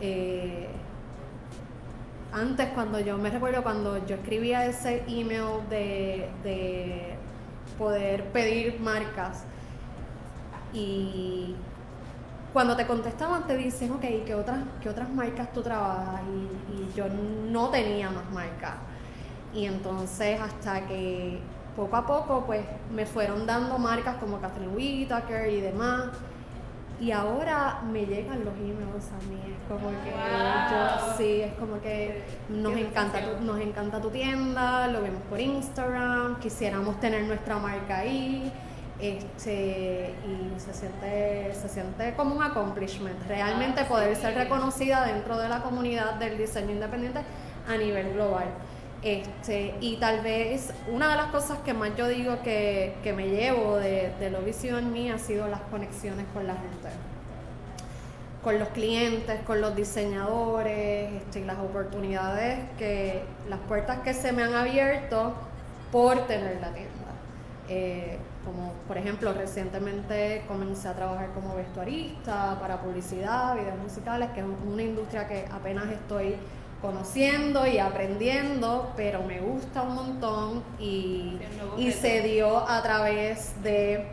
Eh, 0.00 0.66
antes 2.32 2.68
cuando 2.70 2.98
yo 3.00 3.18
me 3.18 3.28
recuerdo 3.28 3.62
cuando 3.62 4.04
yo 4.06 4.16
escribía 4.16 4.64
ese 4.64 5.04
email 5.06 5.68
de, 5.68 6.30
de 6.42 7.16
poder 7.76 8.24
pedir 8.32 8.80
marcas 8.80 9.44
y 10.72 11.54
cuando 12.52 12.76
te 12.76 12.86
contestaban 12.86 13.46
te 13.46 13.56
dicen, 13.56 13.92
ok, 13.92 14.04
¿qué 14.26 14.34
otras, 14.34 14.58
qué 14.80 14.88
otras 14.88 15.08
marcas 15.08 15.52
tú 15.52 15.62
trabajas? 15.62 16.20
Y, 16.28 16.74
y 16.74 16.92
yo 16.94 17.06
no 17.08 17.70
tenía 17.70 18.10
más 18.10 18.30
marcas. 18.30 18.74
Y 19.54 19.66
entonces 19.66 20.40
hasta 20.40 20.86
que 20.86 21.40
poco 21.76 21.96
a 21.96 22.06
poco 22.06 22.44
pues 22.46 22.64
me 22.94 23.06
fueron 23.06 23.46
dando 23.46 23.78
marcas 23.78 24.16
como 24.16 24.40
Kathleen 24.40 24.74
Whitaker 24.74 25.48
y 25.50 25.60
demás. 25.60 26.06
Y 27.00 27.10
ahora 27.10 27.80
me 27.90 28.06
llegan 28.06 28.44
los 28.44 28.54
emails 28.54 29.08
a 29.10 29.28
mí, 29.28 29.40
es 29.44 29.68
como 29.68 29.88
que 29.90 30.12
yo 30.70 31.16
sí, 31.16 31.40
es 31.40 31.52
como 31.54 31.80
que 31.80 32.22
nos 32.48 32.76
encanta, 32.76 33.18
tu, 33.20 33.44
nos 33.44 33.58
encanta 33.58 34.00
tu 34.00 34.08
tienda, 34.10 34.86
lo 34.86 35.02
vemos 35.02 35.20
por 35.28 35.40
Instagram, 35.40 36.38
quisiéramos 36.38 37.00
tener 37.00 37.24
nuestra 37.24 37.58
marca 37.58 37.98
ahí, 37.98 38.52
este, 39.02 40.14
y 40.24 40.60
se 40.60 40.72
siente, 40.72 41.52
se 41.60 41.68
siente 41.68 42.14
como 42.14 42.36
un 42.36 42.42
accomplishment, 42.42 43.20
realmente 43.26 43.80
ah, 43.80 43.88
poder 43.88 44.14
ser 44.14 44.36
reconocida 44.36 45.04
dentro 45.04 45.36
de 45.38 45.48
la 45.48 45.60
comunidad 45.60 46.14
del 46.14 46.38
diseño 46.38 46.70
independiente 46.70 47.20
a 47.68 47.76
nivel 47.76 48.12
global. 48.14 48.46
Este, 49.02 49.74
y 49.80 49.96
tal 49.96 50.20
vez 50.20 50.72
una 50.88 51.10
de 51.10 51.16
las 51.16 51.26
cosas 51.32 51.58
que 51.64 51.74
más 51.74 51.96
yo 51.96 52.06
digo 52.06 52.42
que, 52.44 52.94
me 53.16 53.28
llevo 53.28 53.76
de, 53.76 54.12
de 54.20 54.30
lo 54.30 54.40
visto 54.42 54.78
en 54.78 54.92
mí 54.92 55.10
ha 55.10 55.18
sido 55.18 55.48
las 55.48 55.62
conexiones 55.62 56.24
con 56.32 56.46
la 56.46 56.54
gente, 56.54 56.88
con 58.44 58.60
los 58.60 58.68
clientes, 58.68 59.40
con 59.44 59.60
los 59.60 59.74
diseñadores, 59.74 61.12
este, 61.14 61.40
y 61.40 61.44
las 61.44 61.58
oportunidades 61.58 62.60
que, 62.78 63.24
las 63.48 63.58
puertas 63.66 63.98
que 64.04 64.14
se 64.14 64.30
me 64.30 64.44
han 64.44 64.54
abierto 64.54 65.34
por 65.90 66.28
tener 66.28 66.60
la 66.60 66.72
tienda. 66.72 66.92
Eh, 67.68 68.18
como 68.44 68.72
por 68.88 68.98
ejemplo 68.98 69.32
recientemente 69.32 70.44
comencé 70.48 70.88
a 70.88 70.94
trabajar 70.94 71.30
como 71.34 71.54
vestuarista 71.54 72.58
para 72.60 72.80
publicidad, 72.80 73.56
videos 73.56 73.78
musicales, 73.78 74.30
que 74.30 74.40
es 74.40 74.46
una 74.66 74.82
industria 74.82 75.28
que 75.28 75.46
apenas 75.50 75.90
estoy 75.90 76.36
conociendo 76.80 77.66
y 77.66 77.78
aprendiendo, 77.78 78.92
pero 78.96 79.22
me 79.22 79.40
gusta 79.40 79.82
un 79.82 79.94
montón 79.94 80.62
y, 80.80 81.38
se 81.92 82.22
dio 82.22 82.68
a 82.68 82.82
través 82.82 83.62
de, 83.62 84.08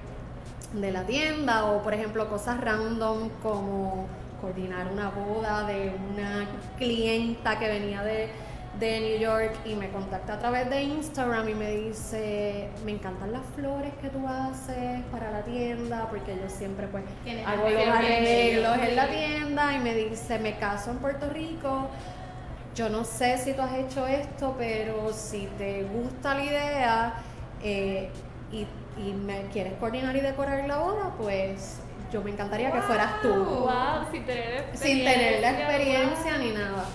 de 0.74 0.92
la 0.92 1.04
tienda 1.04 1.66
o 1.66 1.82
por 1.82 1.94
ejemplo 1.94 2.30
cosas 2.30 2.62
random 2.62 3.30
como 3.42 4.06
coordinar 4.40 4.88
una 4.92 5.10
boda 5.10 5.64
de 5.66 5.92
una 6.12 6.48
clienta 6.78 7.58
que 7.58 7.68
venía 7.68 8.04
de, 8.04 8.30
de 8.78 9.00
New 9.00 9.20
York 9.20 9.54
y 9.66 9.76
me 9.76 9.90
contacta 9.90 10.36
a 10.36 10.40
través 10.40 10.70
de 10.70 10.84
Instagram 10.84 11.50
y 11.50 11.56
me 11.56 11.72
dice, 11.72 12.70
me 12.86 12.92
encantan 12.92 13.32
las 13.32 13.44
flores 13.56 13.94
que 14.02 14.10
tú 14.10 14.26
haces 14.28 15.02
para 15.12 15.32
la 15.32 15.42
tienda, 15.42 16.08
porque 16.10 16.38
yo 16.42 16.50
siempre 16.50 16.88
pues 16.88 17.04
hago 17.46 17.70
los 17.70 17.88
arreglos 17.88 18.78
en 18.78 18.96
la 18.96 19.08
tienda 19.08 19.74
y 19.74 19.80
me 19.80 19.96
dice, 19.96 20.40
me 20.40 20.58
caso 20.58 20.92
en 20.92 20.98
Puerto 20.98 21.30
Rico, 21.30 21.90
yo 22.76 22.90
no 22.90 23.04
sé 23.04 23.38
si 23.38 23.54
tú 23.54 23.62
has 23.62 23.74
hecho 23.74 24.08
esto, 24.08 24.56
pero 24.58 25.12
si 25.12 25.48
te 25.58 25.84
gusta 25.84 26.36
la 26.36 26.44
idea 26.46 27.14
eh, 27.64 28.10
y, 28.52 28.66
me 29.26 29.44
quieres 29.54 29.74
coordinar 29.80 30.14
y 30.18 30.20
decorar 30.20 30.68
la 30.68 30.78
boda, 30.78 31.14
pues 31.18 31.78
yo 32.12 32.22
me 32.22 32.32
encantaría 32.32 32.70
que 32.70 32.82
fueras 32.82 33.22
tú. 33.22 33.30
Wow, 33.30 34.12
sin 34.12 34.26
tener 34.26 34.66
Sin 34.74 35.06
tener 35.06 35.40
la 35.40 35.52
experiencia 35.52 36.38
ni 36.38 36.52
nada. 36.52 36.86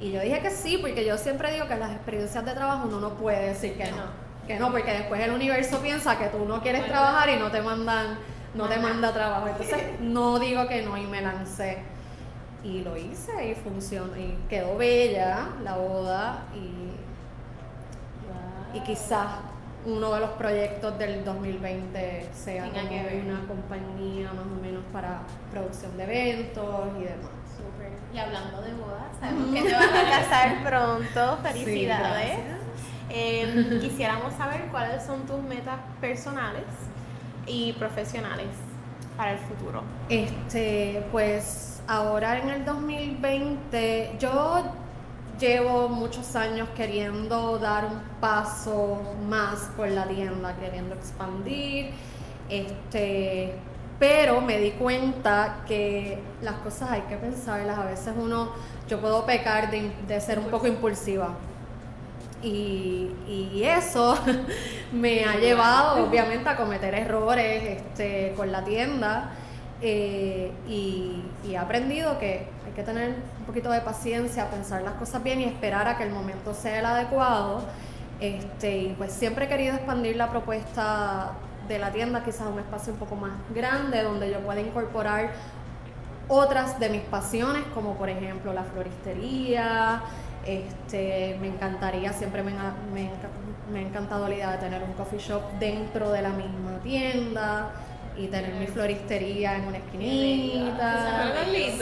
Y 0.00 0.10
yo 0.12 0.20
dije 0.20 0.40
que 0.40 0.50
sí, 0.50 0.78
porque 0.78 1.04
yo 1.04 1.16
siempre 1.16 1.52
digo 1.52 1.68
que 1.68 1.76
las 1.76 1.92
experiencias 1.92 2.44
de 2.44 2.52
trabajo 2.52 2.88
uno 2.88 3.00
no 3.00 3.10
puede 3.10 3.48
decir 3.48 3.76
que 3.76 3.90
no. 3.90 4.24
Que 4.46 4.58
no, 4.58 4.70
porque 4.70 4.92
después 4.92 5.20
el 5.22 5.30
universo 5.30 5.80
piensa 5.80 6.18
que 6.18 6.26
tú 6.26 6.44
no 6.44 6.60
quieres 6.60 6.86
trabajar 6.86 7.30
y 7.30 7.36
no 7.36 7.50
te 7.50 7.62
mandan, 7.62 8.18
no 8.54 8.68
te 8.68 8.78
manda 8.78 9.12
trabajo. 9.12 9.48
Entonces 9.48 9.80
no 10.00 10.38
digo 10.38 10.66
que 10.68 10.82
no 10.82 10.96
y 10.98 11.06
me 11.06 11.22
lancé 11.22 11.78
y 12.62 12.80
lo 12.80 12.96
hice 12.96 13.50
y 13.50 13.54
funcionó 13.54 14.16
y 14.16 14.36
quedó 14.48 14.76
bella 14.76 15.48
la 15.62 15.76
boda 15.76 16.44
y, 16.54 16.94
y 18.76 18.80
quizás 18.80 19.26
uno 19.86 20.14
de 20.14 20.20
los 20.20 20.30
proyectos 20.30 20.98
del 20.98 21.24
2020 21.24 22.28
sea 22.34 22.64
como 22.70 22.80
una 22.80 23.46
compañía 23.46 24.32
más 24.32 24.46
o 24.46 24.62
menos 24.62 24.82
para 24.92 25.20
producción 25.50 25.96
de 25.96 26.04
eventos 26.04 26.88
y 26.98 27.04
demás. 27.04 27.43
Y 28.14 28.18
hablando 28.18 28.62
de 28.62 28.72
bodas, 28.74 29.10
sabemos 29.18 29.52
que 29.52 29.62
te 29.62 29.74
vas 29.74 29.88
a 29.88 30.20
casar 30.20 30.62
pronto, 30.62 31.38
felicidades. 31.42 32.38
Em, 33.10 33.80
quisiéramos 33.80 34.32
saber 34.34 34.68
cuáles 34.70 35.02
son 35.02 35.26
tus 35.26 35.42
metas 35.42 35.80
personales 36.00 36.64
y 37.44 37.72
profesionales 37.72 38.46
para 39.16 39.32
el 39.32 39.38
futuro. 39.38 39.82
Este, 40.08 41.04
pues 41.10 41.82
ahora 41.88 42.38
en 42.38 42.50
el 42.50 42.64
2020 42.64 44.16
yo 44.20 44.62
llevo 45.40 45.88
muchos 45.88 46.36
años 46.36 46.68
queriendo 46.76 47.58
dar 47.58 47.86
un 47.86 48.00
paso 48.20 49.02
más 49.28 49.70
por 49.76 49.88
la 49.88 50.06
tienda, 50.06 50.54
queriendo 50.56 50.94
expandir, 50.94 51.90
este, 52.48 53.54
pero 54.04 54.42
me 54.42 54.58
di 54.58 54.72
cuenta 54.72 55.62
que 55.66 56.18
las 56.42 56.56
cosas 56.56 56.90
hay 56.90 57.00
que 57.02 57.16
pensarlas, 57.16 57.78
a 57.78 57.86
veces 57.86 58.12
uno, 58.14 58.50
yo 58.86 59.00
puedo 59.00 59.24
pecar 59.24 59.70
de, 59.70 60.20
ser 60.20 60.38
un 60.38 60.50
poco 60.50 60.66
impulsiva. 60.66 61.30
Y, 62.42 63.62
eso 63.64 64.18
me 64.92 65.24
ha 65.24 65.36
llevado 65.36 66.06
obviamente 66.06 66.46
a 66.46 66.54
cometer 66.54 66.94
errores 66.94 67.78
este, 67.78 68.34
con 68.36 68.52
la 68.52 68.62
tienda 68.62 69.30
eh, 69.80 70.52
y, 70.68 71.22
he 71.48 71.56
aprendido 71.56 72.18
que 72.18 72.46
hay 72.66 72.72
que 72.76 72.82
tener 72.82 73.14
un 73.40 73.46
poquito 73.46 73.70
de 73.70 73.80
paciencia, 73.80 74.50
pensar 74.50 74.82
las 74.82 74.94
cosas 74.94 75.22
bien 75.22 75.40
y 75.40 75.44
esperar 75.44 75.88
a 75.88 75.96
que 75.96 76.04
el 76.04 76.10
momento 76.10 76.52
sea 76.52 76.78
el 76.78 76.84
adecuado. 76.84 77.62
Este, 78.20 78.76
y 78.76 78.94
pues 78.98 79.12
siempre 79.14 79.46
he 79.46 79.48
querido 79.48 79.74
expandir 79.74 80.16
la 80.16 80.28
propuesta 80.28 81.32
de 81.68 81.78
la 81.78 81.90
tienda, 81.90 82.24
quizás 82.24 82.46
un 82.46 82.58
espacio 82.58 82.92
un 82.92 82.98
poco 82.98 83.16
más 83.16 83.32
grande, 83.54 84.02
donde 84.02 84.30
yo 84.30 84.40
pueda 84.40 84.60
incorporar 84.60 85.30
otras 86.28 86.78
de 86.80 86.88
mis 86.88 87.02
pasiones, 87.02 87.62
como 87.74 87.96
por 87.96 88.08
ejemplo 88.08 88.52
la 88.52 88.64
floristería. 88.64 90.02
Este, 90.46 91.38
me 91.40 91.48
encantaría, 91.48 92.12
siempre 92.12 92.42
me, 92.42 92.52
me, 92.92 93.10
me 93.72 93.78
ha 93.78 93.82
encantado 93.82 94.28
la 94.28 94.34
idea 94.34 94.52
de 94.52 94.58
tener 94.58 94.82
un 94.82 94.92
coffee 94.92 95.18
shop 95.18 95.42
dentro 95.58 96.10
de 96.10 96.20
la 96.20 96.30
misma 96.30 96.78
tienda 96.82 97.70
y 98.16 98.28
tener 98.28 98.54
mi 98.54 98.66
floristería 98.66 99.56
en 99.56 99.64
una 99.64 99.78
esquinita. 99.78 101.32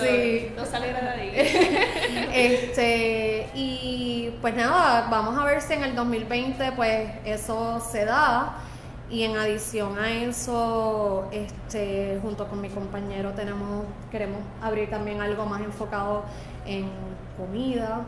Sí. 0.01 0.53
No 0.57 0.65
sale 0.65 0.93
de 0.93 0.99
ahí. 0.99 1.33
este, 2.35 3.49
y 3.55 4.35
pues 4.41 4.55
nada, 4.55 5.09
vamos 5.11 5.39
a 5.39 5.45
ver 5.45 5.61
si 5.61 5.75
en 5.75 5.85
el 5.85 5.95
2020 5.95 6.73
pues 6.73 7.11
eso 7.25 7.81
se 7.81 8.05
da. 8.05 8.57
Y 9.13 9.25
en 9.25 9.37
adición 9.37 9.99
a 9.99 10.11
eso, 10.11 11.29
este, 11.33 12.19
junto 12.23 12.49
con 12.49 12.63
mi 12.63 12.71
compañero 12.71 13.33
tenemos, 13.33 13.85
queremos 14.11 14.41
abrir 14.63 14.89
también 14.89 15.21
algo 15.21 15.45
más 15.45 15.61
enfocado 15.61 16.25
en 16.65 16.89
comida, 17.37 18.01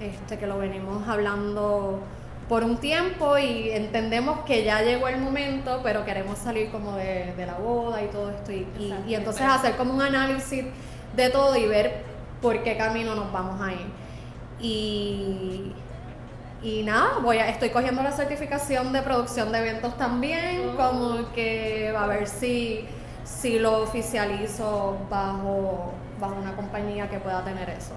este, 0.00 0.38
que 0.38 0.46
lo 0.46 0.56
venimos 0.56 1.06
hablando 1.06 2.00
por 2.48 2.64
un 2.64 2.78
tiempo 2.78 3.36
y 3.36 3.68
entendemos 3.68 4.40
que 4.46 4.64
ya 4.64 4.80
llegó 4.80 5.08
el 5.08 5.20
momento, 5.20 5.80
pero 5.82 6.06
queremos 6.06 6.38
salir 6.38 6.70
como 6.70 6.96
de, 6.96 7.34
la 7.36 7.58
boda 7.58 8.02
y 8.02 8.08
todo 8.08 8.30
esto 8.30 8.50
y, 8.50 8.66
y, 9.06 9.14
entonces 9.14 9.42
hacer 9.42 9.76
como 9.76 9.92
un 9.92 10.00
análisis 10.00 10.64
de 11.16 11.28
todo 11.28 11.54
y 11.54 11.66
ver 11.66 12.02
por 12.40 12.62
qué 12.62 12.78
camino 12.78 13.14
nos 13.14 13.30
vamos 13.30 13.60
a 13.60 13.72
ir. 13.74 13.86
Y, 14.58 15.72
y 16.62 16.82
nada, 16.82 17.18
voy 17.22 17.38
a, 17.38 17.48
estoy 17.48 17.70
cogiendo 17.70 18.02
la 18.02 18.12
certificación 18.12 18.92
de 18.92 19.02
producción 19.02 19.50
de 19.52 19.58
eventos 19.58 19.96
también, 19.96 20.70
oh. 20.70 20.76
como 20.76 21.32
que 21.32 21.94
a 21.96 22.06
ver 22.06 22.26
si, 22.26 22.86
si 23.24 23.58
lo 23.58 23.82
oficializo 23.82 24.98
bajo, 25.08 25.92
bajo 26.20 26.34
una 26.34 26.54
compañía 26.56 27.08
que 27.08 27.18
pueda 27.18 27.42
tener 27.44 27.70
eso 27.70 27.94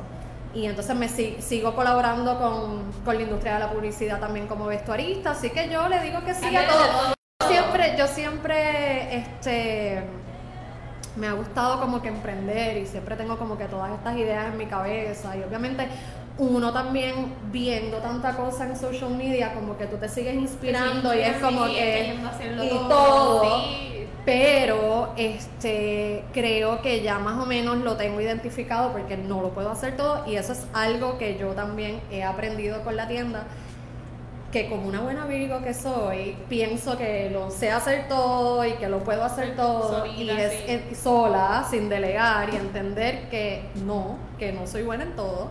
y 0.53 0.65
entonces 0.67 0.95
me 0.95 1.09
sigo 1.09 1.75
colaborando 1.75 2.37
con, 2.37 3.15
la 3.15 3.21
industria 3.21 3.55
de 3.55 3.59
la 3.59 3.71
publicidad 3.71 4.19
también 4.19 4.47
como 4.47 4.67
vestuarista, 4.67 5.31
así 5.31 5.49
que 5.49 5.67
yo 5.69 5.89
le 5.89 5.99
digo 6.01 6.23
que 6.23 6.33
sí 6.33 6.55
a 6.55 6.67
todo. 6.67 7.13
Siempre, 7.47 7.95
yo 7.97 8.07
siempre 8.07 9.17
este 9.17 10.03
me 11.15 11.27
ha 11.27 11.33
gustado 11.33 11.79
como 11.79 12.01
que 12.01 12.07
emprender 12.07 12.77
y 12.77 12.85
siempre 12.85 13.15
tengo 13.15 13.37
como 13.37 13.57
que 13.57 13.65
todas 13.65 13.91
estas 13.91 14.15
ideas 14.17 14.47
en 14.47 14.57
mi 14.57 14.65
cabeza 14.65 15.35
y 15.37 15.43
obviamente 15.43 15.87
uno 16.37 16.73
también 16.73 17.33
viendo 17.51 17.97
tanta 17.97 18.35
cosa 18.35 18.65
en 18.65 18.75
social 18.75 19.11
media, 19.11 19.53
como 19.53 19.77
que 19.77 19.85
tú 19.85 19.97
te 19.97 20.09
sigues 20.09 20.35
inspirando 20.35 21.13
y 21.13 21.19
es 21.19 21.37
como 21.37 21.65
que 21.65 22.15
y 22.63 22.69
todo. 22.69 23.61
Pero 24.25 25.13
este 25.17 26.23
creo 26.33 26.81
que 26.81 27.01
ya 27.01 27.19
más 27.19 27.43
o 27.43 27.45
menos 27.45 27.77
lo 27.77 27.97
tengo 27.97 28.21
identificado 28.21 28.93
porque 28.93 29.17
no 29.17 29.41
lo 29.41 29.49
puedo 29.49 29.69
hacer 29.69 29.97
todo 29.97 30.25
y 30.25 30.37
eso 30.37 30.53
es 30.53 30.65
algo 30.73 31.17
que 31.17 31.37
yo 31.37 31.49
también 31.49 31.99
he 32.09 32.23
aprendido 32.23 32.83
con 32.83 32.95
la 32.95 33.07
tienda 33.07 33.45
que 34.53 34.69
como 34.69 34.87
una 34.87 35.01
buena 35.01 35.25
Virgo 35.25 35.63
que 35.63 35.73
soy, 35.73 36.37
pienso 36.47 36.95
que 36.95 37.31
lo 37.31 37.49
sé 37.49 37.71
hacer 37.71 38.07
todo 38.07 38.63
y 38.63 38.73
que 38.73 38.87
lo 38.87 38.99
puedo 38.99 39.23
hacer 39.23 39.55
todo 39.55 40.05
y 40.05 40.29
es, 40.29 40.95
sola, 40.97 41.65
sin 41.69 41.89
delegar 41.89 42.53
y 42.53 42.57
entender 42.57 43.29
que 43.29 43.63
no, 43.83 44.17
que 44.37 44.53
no 44.53 44.67
soy 44.67 44.83
buena 44.83 45.05
en 45.05 45.15
todo, 45.15 45.49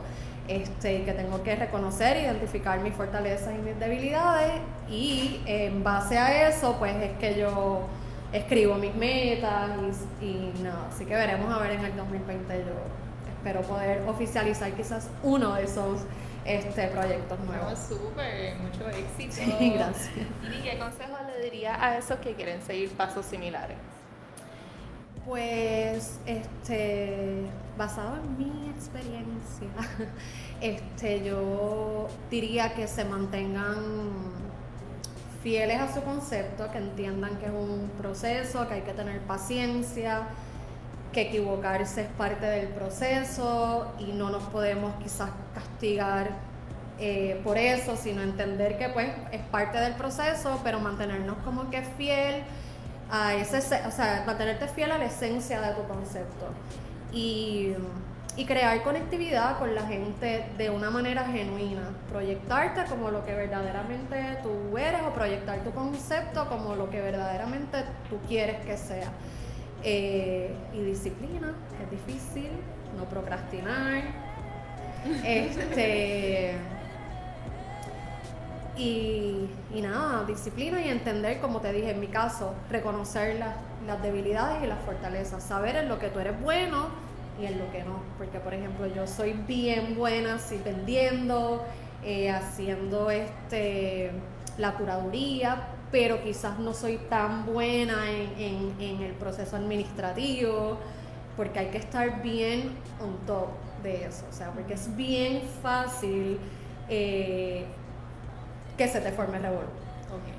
este, 0.48 1.04
que 1.04 1.12
tengo 1.12 1.42
que 1.42 1.54
reconocer, 1.56 2.16
identificar 2.16 2.80
mis 2.80 2.94
fortalezas 2.94 3.54
y 3.54 3.58
mis 3.58 3.78
debilidades 3.78 4.60
y 4.90 5.40
en 5.46 5.84
base 5.84 6.18
a 6.18 6.48
eso 6.48 6.76
pues 6.78 6.94
es 6.96 7.16
que 7.18 7.38
yo 7.38 7.86
escribo 8.32 8.74
mis 8.74 8.94
metas 8.94 9.70
y, 10.20 10.52
nada, 10.62 10.88
así 10.88 11.04
que 11.04 11.14
veremos 11.14 11.52
a 11.52 11.58
ver 11.58 11.72
en 11.72 11.84
el 11.84 11.96
2020 11.96 12.58
yo 12.58 13.02
espero 13.36 13.62
poder 13.62 14.02
oficializar 14.08 14.72
quizás 14.72 15.08
uno 15.22 15.54
de 15.54 15.64
esos 15.64 16.00
este, 16.44 16.88
proyectos 16.88 17.38
nuevos. 17.40 17.78
súper, 17.78 18.56
mucho 18.56 18.88
éxito. 18.96 19.32
Sí, 19.32 19.70
gracias. 19.70 20.10
¿Y 20.42 20.62
qué 20.62 20.78
consejo 20.78 21.16
le 21.26 21.44
diría 21.44 21.82
a 21.84 21.98
esos 21.98 22.18
que 22.18 22.34
quieren 22.34 22.60
seguir 22.62 22.90
pasos 22.90 23.26
similares? 23.26 23.76
Pues, 25.26 26.18
este, 26.26 27.44
basado 27.78 28.16
en 28.16 28.38
mi 28.38 28.70
experiencia, 28.70 29.68
este, 30.60 31.24
yo 31.24 32.08
diría 32.28 32.74
que 32.74 32.88
se 32.88 33.04
mantengan 33.04 33.76
fieles 35.42 35.80
a 35.80 35.94
su 35.94 36.02
concepto, 36.02 36.70
que 36.72 36.78
entiendan 36.78 37.36
que 37.36 37.46
es 37.46 37.52
un 37.52 37.90
proceso, 37.98 38.66
que 38.66 38.74
hay 38.74 38.80
que 38.82 38.94
tener 38.94 39.20
paciencia, 39.20 40.22
que 41.12 41.22
equivocarse 41.22 42.02
es 42.02 42.08
parte 42.08 42.46
del 42.46 42.68
proceso 42.68 43.92
y 44.00 44.12
no 44.12 44.30
nos 44.30 44.42
podemos 44.44 44.94
quizás 45.02 45.30
castigar 45.54 46.30
eh, 46.98 47.40
por 47.44 47.58
eso, 47.58 47.96
sino 47.96 48.22
entender 48.22 48.76
que 48.78 48.88
pues 48.88 49.08
es 49.30 49.42
parte 49.42 49.78
del 49.78 49.94
proceso, 49.94 50.60
pero 50.64 50.80
mantenernos 50.80 51.36
como 51.38 51.70
que 51.70 51.82
fiel 51.82 52.42
a 53.14 53.34
ese, 53.34 53.58
o 53.58 53.90
sea, 53.90 54.24
mantenerte 54.26 54.66
fiel 54.68 54.90
a 54.90 54.96
la 54.96 55.04
esencia 55.04 55.60
de 55.60 55.74
tu 55.74 55.86
concepto 55.86 56.46
y, 57.12 57.74
y 58.38 58.46
crear 58.46 58.82
conectividad 58.82 59.58
con 59.58 59.74
la 59.74 59.86
gente 59.86 60.46
de 60.56 60.70
una 60.70 60.88
manera 60.90 61.26
genuina, 61.26 61.90
proyectarte 62.08 62.84
como 62.88 63.10
lo 63.10 63.22
que 63.22 63.34
verdaderamente 63.34 64.38
tú 64.42 64.78
eres 64.78 65.02
o 65.02 65.10
proyectar 65.12 65.62
tu 65.62 65.72
concepto 65.72 66.48
como 66.48 66.74
lo 66.74 66.88
que 66.88 67.02
verdaderamente 67.02 67.84
tú 68.08 68.16
quieres 68.26 68.64
que 68.64 68.78
sea. 68.78 69.12
Eh, 69.84 70.54
y 70.72 70.80
disciplina, 70.80 71.54
es 71.82 71.90
difícil, 71.90 72.50
no 72.96 73.04
procrastinar. 73.04 74.04
Este. 75.24 76.54
Y, 78.76 79.48
nada, 79.74 80.24
disciplina 80.24 80.80
y 80.80 80.88
entender, 80.88 81.40
como 81.40 81.60
te 81.60 81.72
dije 81.72 81.90
en 81.90 82.00
mi 82.00 82.06
caso, 82.06 82.54
reconocer 82.70 83.38
las, 83.38 84.02
debilidades 84.02 84.62
y 84.62 84.66
las 84.66 84.78
fortalezas, 84.80 85.42
saber 85.42 85.76
en 85.76 85.88
lo 85.88 85.98
que 85.98 86.08
tú 86.08 86.20
eres 86.20 86.40
bueno 86.40 86.86
y 87.40 87.46
en 87.46 87.58
lo 87.58 87.70
que 87.72 87.82
no. 87.82 88.00
Porque, 88.16 88.38
por 88.38 88.54
ejemplo, 88.54 88.86
yo 88.86 89.06
soy 89.06 89.32
bien 89.32 89.96
buena 89.96 90.36
así 90.36 90.60
vendiendo, 90.64 91.64
eh, 92.04 92.30
haciendo 92.30 93.10
este 93.10 94.12
la 94.58 94.74
curaduría, 94.74 95.68
pero 95.90 96.22
quizás 96.22 96.58
no 96.58 96.74
soy 96.74 96.98
tan 97.08 97.46
buena 97.46 98.10
en, 98.10 99.02
el 99.02 99.12
proceso 99.12 99.56
administrativo, 99.56 100.78
porque 101.36 101.58
hay 101.58 101.66
que 101.66 101.78
estar 101.78 102.22
bien 102.22 102.70
on 103.00 103.16
top 103.26 103.48
de 103.82 104.06
eso, 104.06 104.24
o 104.28 104.32
sea, 104.32 104.50
porque 104.50 104.74
es 104.74 104.94
bien 104.96 105.42
fácil 105.62 106.38
eh, 106.88 107.64
que 108.82 108.88
se 108.88 109.00
te 109.00 109.12
forme 109.12 109.36
el 109.36 109.44
revuelo. 109.44 109.92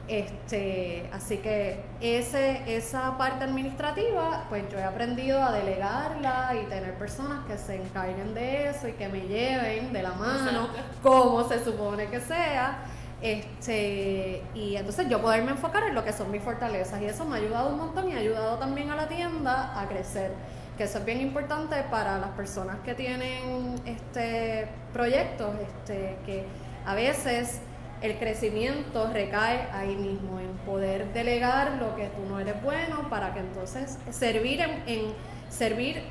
Este, 0.08 1.10
así 1.14 1.38
que 1.38 1.80
ese, 2.02 2.62
esa 2.68 3.18
parte 3.18 3.46
administrativa, 3.46 4.46
pues 4.50 4.70
yo 4.70 4.78
he 4.78 4.84
aprendido 4.84 5.42
a 5.42 5.54
delegarla 5.54 6.54
y 6.62 6.66
tener 6.66 6.94
personas 6.96 7.46
que 7.48 7.58
se 7.58 7.82
encarguen 7.82 8.34
de 8.34 8.70
eso 8.70 8.90
y 8.90 8.94
que 8.94 9.08
me 9.08 9.22
lleven 9.22 9.94
de 9.94 10.04
la 10.04 10.12
mano, 10.12 10.68
como 11.02 11.48
se 11.48 11.64
supone 11.64 12.08
que 12.08 12.20
sea. 12.20 12.84
Este, 13.22 14.44
y 14.54 14.76
entonces 14.76 15.08
yo 15.08 15.22
poderme 15.22 15.52
enfocar 15.52 15.84
en 15.84 15.96
lo 15.96 16.04
que 16.04 16.12
son 16.12 16.30
mis 16.30 16.44
fortalezas 16.44 17.02
y 17.02 17.06
eso 17.06 17.24
me 17.24 17.38
ha 17.38 17.40
ayudado 17.40 17.70
un 17.70 17.78
montón 17.78 18.10
y 18.10 18.14
ha 18.14 18.20
ayudado 18.20 18.58
también 18.58 18.92
a 18.92 18.98
la 18.98 19.08
tienda 19.08 19.80
a 19.80 19.88
crecer, 19.88 20.34
que 20.78 20.84
eso 20.84 20.98
es 20.98 21.06
bien 21.06 21.22
importante 21.22 21.78
para 21.90 22.20
las 22.20 22.32
personas 22.32 22.80
que 22.84 22.94
tienen 22.94 23.76
este 23.86 24.68
proyectos, 24.92 25.56
este, 25.62 26.18
que 26.26 26.44
a 26.86 26.94
veces 26.96 27.62
el 28.04 28.20
crecimiento 28.20 29.10
recae 29.12 29.68
ahí 29.72 29.96
mismo, 29.96 30.40
en 30.40 30.52
poder 30.66 31.12
delegar 31.14 31.72
lo 31.80 31.96
que 31.96 32.08
tú 32.08 32.30
no 32.30 32.40
eres 32.40 32.62
bueno 32.62 33.10
para 33.10 33.34
que 33.34 33.40
entonces 33.40 33.98
servir 34.12 34.62
en, 34.62 35.14
servir 35.50 36.04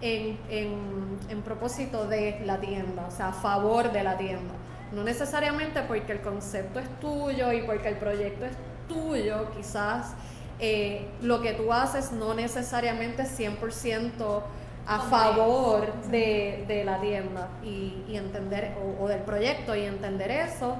en, 0.00 0.38
en, 0.48 1.18
en 1.28 1.42
propósito 1.42 2.06
de 2.06 2.40
la 2.44 2.60
tienda, 2.60 3.06
o 3.08 3.10
sea, 3.10 3.28
a 3.28 3.32
favor 3.32 3.90
de 3.90 4.04
la 4.04 4.16
tienda. 4.16 4.54
No 4.92 5.02
necesariamente 5.02 5.82
porque 5.82 6.12
el 6.12 6.20
concepto 6.20 6.78
es 6.78 7.00
tuyo 7.00 7.52
y 7.52 7.62
porque 7.62 7.88
el 7.88 7.96
proyecto 7.96 8.44
es 8.44 8.52
tuyo, 8.88 9.50
quizás 9.56 10.14
eh, 10.62 11.06
lo 11.22 11.40
que 11.40 11.54
tú 11.54 11.72
haces 11.72 12.12
no 12.12 12.34
necesariamente 12.34 13.22
es 13.22 13.38
100% 13.38 14.42
a 14.86 15.00
favor 15.00 15.90
de, 16.10 16.82
la 16.84 17.00
tienda 17.00 17.48
y, 17.62 18.14
entender, 18.14 18.74
o, 19.00 19.08
del 19.08 19.20
proyecto 19.20 19.74
y 19.74 19.82
entender 19.82 20.30
eso. 20.30 20.76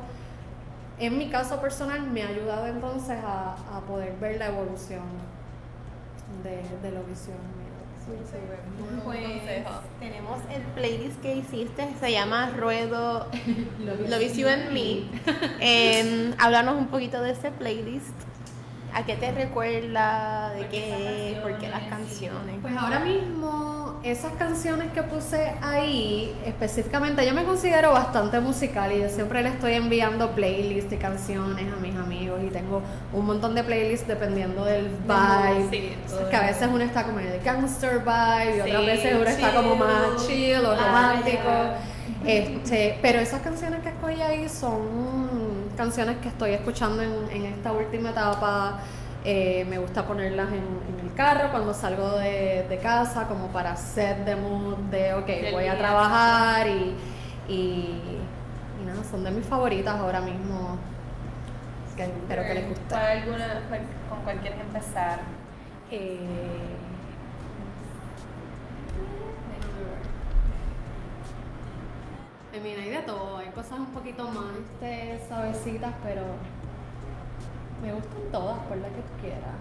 En 1.01 1.18
mi 1.18 1.30
caso 1.30 1.61
personal 1.61 2.03
me 2.11 2.22
ha 2.22 2.28
ayudado 2.28 2.66
entonces 2.66 3.18
a, 3.24 3.57
poder 3.88 4.14
ver 4.20 4.38
la 4.38 4.48
evolución 4.48 5.03
de, 6.44 6.62
de 6.88 6.94
la 6.94 7.01
visión 7.03 7.38
pues 9.05 9.20
tenemos 9.98 10.38
el 10.53 10.62
playlist 10.74 11.20
que 11.20 11.36
hiciste, 11.36 11.88
se 11.98 12.12
llama 12.12 12.51
Ruedo 12.57 13.26
Love 13.78 14.36
You 14.36 14.48
and 14.48 14.72
Me. 14.72 15.05
Eh, 15.61 16.34
háblanos 16.38 16.76
un 16.76 16.88
poquito 16.88 17.20
de 17.22 17.32
ese 17.32 17.51
playlist. 17.51 18.14
¿A 18.92 19.05
qué 19.05 19.16
te 19.16 19.30
recuerda? 19.32 20.51
¿De 20.51 20.66
qué? 20.68 21.38
¿Por 21.42 21.59
qué 21.59 21.68
las 21.68 21.82
canciones? 21.82 22.57
Pues 22.61 22.76
ahora 22.76 23.01
mismo, 23.01 23.80
esas 24.03 24.32
canciones 24.32 24.92
que 24.92 25.03
puse 25.03 25.53
ahí, 25.61 26.34
específicamente, 26.46 27.26
yo 27.26 27.34
me 27.34 27.44
considero 27.44 27.92
bastante 27.92 28.40
musical 28.40 28.92
y 28.92 29.01
yo 29.01 29.09
siempre 29.09 29.42
le 29.42 29.51
estoy 29.51 29.74
enviando 29.74 30.30
playlists 30.30 30.90
de 30.90 30.96
canciones 30.96 31.70
a 31.72 31.76
mis 31.76 31.94
amigos 31.96 32.40
y 32.42 32.48
tengo 32.48 32.82
un 33.12 33.26
montón 33.26 33.55
de 33.55 33.62
playlists 33.62 34.09
dependiendo 34.09 34.64
del 34.64 34.88
vibe. 34.88 35.96
que 36.30 36.36
a 36.36 36.46
veces 36.46 36.68
uno 36.72 36.82
está 36.82 37.05
como 37.05 37.20
en 37.20 37.26
el 37.26 37.40
gangster 37.42 37.98
vibe 38.01 38.57
y 38.57 38.61
otras 38.61 38.86
veces 38.86 39.14
uno 39.20 39.28
está 39.28 39.55
como 39.55 39.76
más 39.76 40.26
chill 40.26 40.64
o 40.64 40.74
romántico. 40.74 41.51
Este, 42.24 42.98
pero 43.01 43.18
esas 43.18 43.40
canciones 43.40 43.80
que 43.82 43.88
escogí 43.88 44.20
ahí 44.20 44.48
son 44.48 45.70
canciones 45.76 46.18
que 46.18 46.28
estoy 46.28 46.53
escuchando 46.53 47.03
en, 47.03 47.44
esta 47.44 47.72
última 47.72 48.11
etapa. 48.11 48.80
Eh, 49.24 49.66
me 49.68 49.78
gusta 49.78 50.06
ponerlas 50.06 50.48
en, 50.48 51.00
el 51.04 51.14
carro 51.14 51.50
cuando 51.50 51.74
salgo 51.74 52.12
de, 52.12 52.78
casa, 52.82 53.26
como 53.28 53.48
para 53.48 53.76
set 53.76 54.24
the 54.24 54.36
mood 54.36 54.76
de, 54.90 55.12
ok, 55.12 55.52
voy 55.52 55.66
a 55.66 55.76
trabajar 55.76 56.66
y, 56.66 56.94
y, 57.46 58.00
nada, 58.86 59.04
son 59.04 59.22
de 59.24 59.30
mis 59.30 59.44
favoritas 59.44 59.94
ahora 59.96 60.22
mismo. 60.22 60.78
espero 61.98 62.42
que 62.42 62.54
les 62.54 62.68
guste. 62.68 62.94
alguna, 62.94 63.60
¿Con 64.08 64.22
cuál 64.22 64.38
quieres 64.40 64.60
empezar? 64.60 65.20
Eh, 65.90 66.18
mira, 72.62 72.82
hay 72.82 72.90
de 72.90 73.02
todo, 73.02 73.38
hay 73.38 73.48
cosas 73.48 73.78
un 73.78 73.86
poquito 73.86 74.24
más 74.28 74.54
este, 74.58 75.20
suavecitas, 75.28 75.92
pero 76.02 76.22
me 77.83 77.93
gustan 77.93 78.20
todas, 78.31 78.59
por 78.61 78.76
la 78.76 78.89
que 78.89 79.03
tú 79.03 79.20
quieras. 79.20 79.55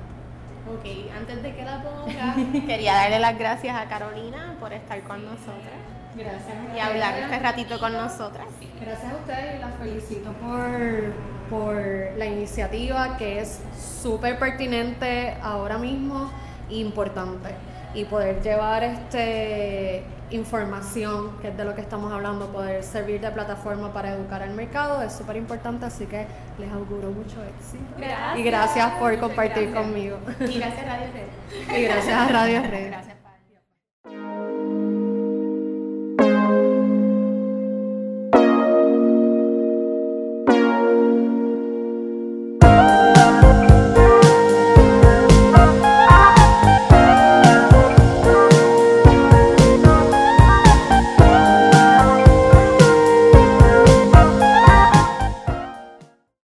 Ok, 0.68 1.12
antes 1.18 1.42
de 1.42 1.56
que 1.56 1.64
la 1.64 1.82
ponga, 1.82 2.36
quería 2.68 2.94
darle 2.94 3.20
las 3.20 3.38
gracias 3.38 3.76
a 3.76 3.86
Carolina 3.88 4.56
por 4.60 4.74
estar 4.74 5.02
con 5.04 5.24
nosotras. 5.24 5.80
Gracias. 6.16 6.56
Y 6.76 6.80
hablar 6.80 7.18
este 7.20 7.40
ratito 7.40 7.80
con 7.80 7.94
nosotras. 7.94 8.48
Gracias 8.82 9.14
a 9.14 9.16
ustedes 9.16 9.56
y 9.56 9.60
las 9.60 9.76
felicito 9.76 10.34
por, 10.34 11.14
por 11.50 11.76
la 12.18 12.26
iniciativa 12.26 13.16
que 13.18 13.40
es 13.40 13.62
súper 14.02 14.38
pertinente 14.38 15.38
ahora 15.42 15.78
mismo 15.78 16.32
e 16.70 16.76
importante. 16.78 17.50
Y 17.94 18.06
poder 18.06 18.42
llevar 18.42 18.84
este 18.84 20.04
información, 20.32 21.32
que 21.42 21.50
es 21.50 21.58
de 21.58 21.66
lo 21.66 21.76
que 21.76 21.82
estamos 21.82 22.12
hablando, 22.12 22.48
poder 22.48 22.84
servir 22.84 23.22
de 23.22 23.32
plataforma 23.32 23.94
para 23.94 24.14
educar 24.14 24.42
al 24.42 24.54
mercado, 24.54 25.02
es 25.02 25.14
súper 25.14 25.36
importante, 25.36 25.86
así 25.86 26.06
que 26.06 26.26
les 26.58 26.72
auguro 26.72 27.10
mucho 27.12 27.38
éxito. 27.44 27.84
Gracias. 27.98 28.38
Y 28.38 28.44
gracias 28.44 28.92
por 28.94 29.20
compartir 29.20 29.74
conmigo. 29.74 30.18
Y 30.40 30.60
gracias 30.60 30.86
Radio 30.86 31.08
Red. 31.14 31.78
Y 31.78 31.82
gracias 31.84 32.18
a 32.18 32.28
Radio 32.28 32.62
Red. 32.64 32.88
Gracias. 32.88 33.29